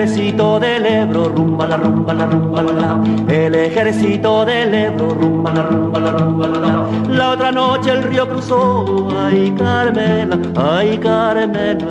Ejército 0.04 0.60
del 0.60 0.84
Ebro, 0.84 1.30
rumba 1.30 1.66
la 1.66 1.78
rumba 1.78 2.12
la 2.12 2.26
rumba 2.26 2.62
la, 2.62 3.00
el 3.26 3.54
ejército 3.54 4.44
del 4.44 4.74
Ebro, 4.74 5.08
rumba 5.14 5.50
la 5.50 5.62
rumba 5.62 5.98
la 5.98 6.10
rumba 6.10 6.46
la, 6.46 6.86
la 7.08 7.30
otra 7.30 7.50
noche 7.50 7.90
el 7.90 8.02
río 8.02 8.28
cruzó, 8.28 9.08
ay 9.18 9.54
Carmela, 9.56 10.36
ay 10.56 10.98
Carmela. 10.98 11.86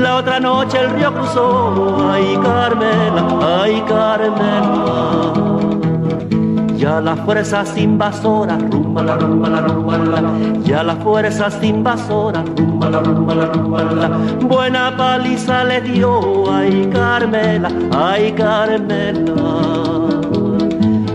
La 0.00 0.16
otra 0.16 0.38
noche 0.38 0.78
el 0.78 0.90
río 0.90 1.12
cruzó, 1.12 2.08
ay 2.12 2.38
Carmela, 2.44 3.26
ay 3.64 3.82
Carmela 3.88 5.63
ya 6.84 7.00
las 7.00 7.18
fuerzas 7.20 7.78
invasoras, 7.78 8.60
rumba 8.70 9.02
la 9.02 9.16
rumba 9.16 9.48
la 9.48 9.60
rumba 9.62 9.96
la, 9.96 10.32
ya 10.64 10.82
las 10.82 10.98
fuerzas 10.98 11.56
invasoras, 11.62 12.44
rumba 12.58 12.90
la 12.90 13.00
rumba 13.00 13.34
la 13.34 13.46
rumba 13.46 14.08
buena 14.42 14.94
paliza 14.94 15.64
le 15.64 15.80
dio, 15.80 16.44
ay 16.52 16.90
Carmela, 16.92 17.70
ay 17.96 18.32
Carmela. 18.32 19.32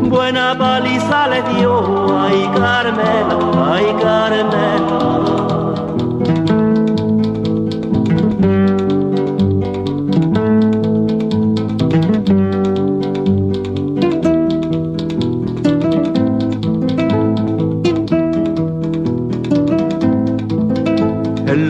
Buena 0.09 0.57
paliza 0.57 1.27
le 1.27 1.43
dio, 1.53 2.17
ay 2.19 2.49
Carmela, 2.55 3.37
ay 3.71 3.95
Carmela. 4.01 5.48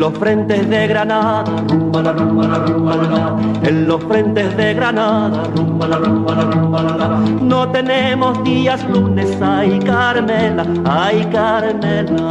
Los 0.10 0.17
frentes 0.17 0.67
de 0.69 0.88
Granada, 0.88 1.43
rumba 1.67 2.02
la 2.02 2.13
rumba 2.13 2.48
la 2.48 2.58
rumba 2.58 2.95
la, 2.95 3.69
en 3.69 3.88
los 3.88 4.04
frentes 4.06 4.58
de 4.58 4.74
Granada, 4.74 5.43
rumba 5.56 5.88
la 5.88 5.98
rumba 5.98 6.36
la 6.36 6.43
rumba 6.45 6.82
la, 6.82 7.08
no 7.41 7.69
tenemos 7.69 8.43
días 8.43 8.84
lunes, 8.89 9.38
ay 9.39 9.78
Carmela, 9.80 10.65
ay 10.86 11.28
Carmela. 11.32 12.28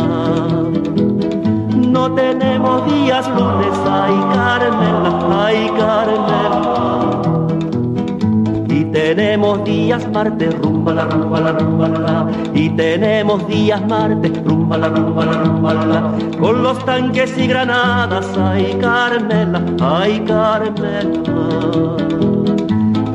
No 1.76 2.12
tenemos 2.14 2.84
días 2.86 3.28
lunes, 3.28 3.78
ay 3.88 4.14
Carmela, 4.34 5.46
ay 5.46 5.70
Carmela 5.78 6.77
tenemos 9.14 9.64
días 9.64 10.06
martes, 10.12 10.54
rumba 10.58 10.92
la 10.92 11.04
rumba 11.06 11.40
la 11.40 11.52
rumba 11.52 11.88
la, 11.88 12.26
y 12.52 12.68
tenemos 12.68 13.48
días 13.48 13.80
martes, 13.88 14.32
rumba 14.44 14.76
la 14.76 14.88
rumba 14.88 15.24
la 15.24 15.32
rumba 15.44 15.72
la, 15.72 16.12
con 16.38 16.62
los 16.62 16.84
tanques 16.84 17.32
y 17.38 17.46
granadas, 17.46 18.26
ay 18.36 18.76
Carmela, 18.78 19.62
ay 19.80 20.22
Carmela. 20.26 21.22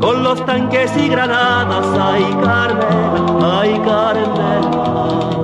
Con 0.02 0.24
los 0.24 0.44
tanques 0.48 0.92
y 0.98 1.10
granadas, 1.10 1.86
ay 2.00 2.26
Carmela, 2.42 3.62
ay 3.62 3.82
Carmela. 3.86 5.43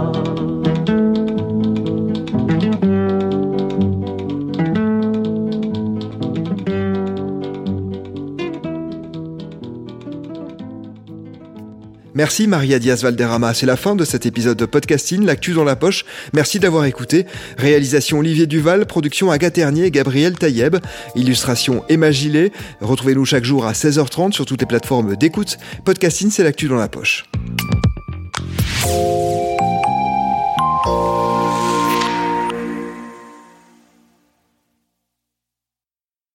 Merci 12.19 12.47
Maria 12.47 12.79
Diaz 12.79 13.01
Valderrama. 13.01 13.53
C'est 13.53 13.65
la 13.65 13.77
fin 13.77 13.95
de 13.95 14.03
cet 14.03 14.25
épisode 14.25 14.57
de 14.57 14.65
podcasting, 14.65 15.23
l'actu 15.25 15.53
dans 15.53 15.63
la 15.63 15.77
poche. 15.77 16.03
Merci 16.33 16.59
d'avoir 16.59 16.83
écouté. 16.83 17.25
Réalisation 17.57 18.19
Olivier 18.19 18.45
Duval, 18.45 18.85
production 18.85 19.31
Agathe 19.31 19.53
Ternier 19.53 19.85
et 19.85 19.89
Gabriel 19.89 20.37
Taïeb, 20.37 20.75
illustration 21.15 21.81
Emma 21.87 22.11
Gillet. 22.11 22.51
Retrouvez-nous 22.81 23.23
chaque 23.23 23.45
jour 23.45 23.65
à 23.65 23.71
16h30 23.71 24.33
sur 24.33 24.45
toutes 24.45 24.59
les 24.59 24.67
plateformes 24.67 25.15
d'écoute. 25.15 25.59
Podcasting, 25.85 26.29
c'est 26.29 26.43
l'actu 26.43 26.67
dans 26.67 26.75
la 26.75 26.89
poche. 26.89 27.23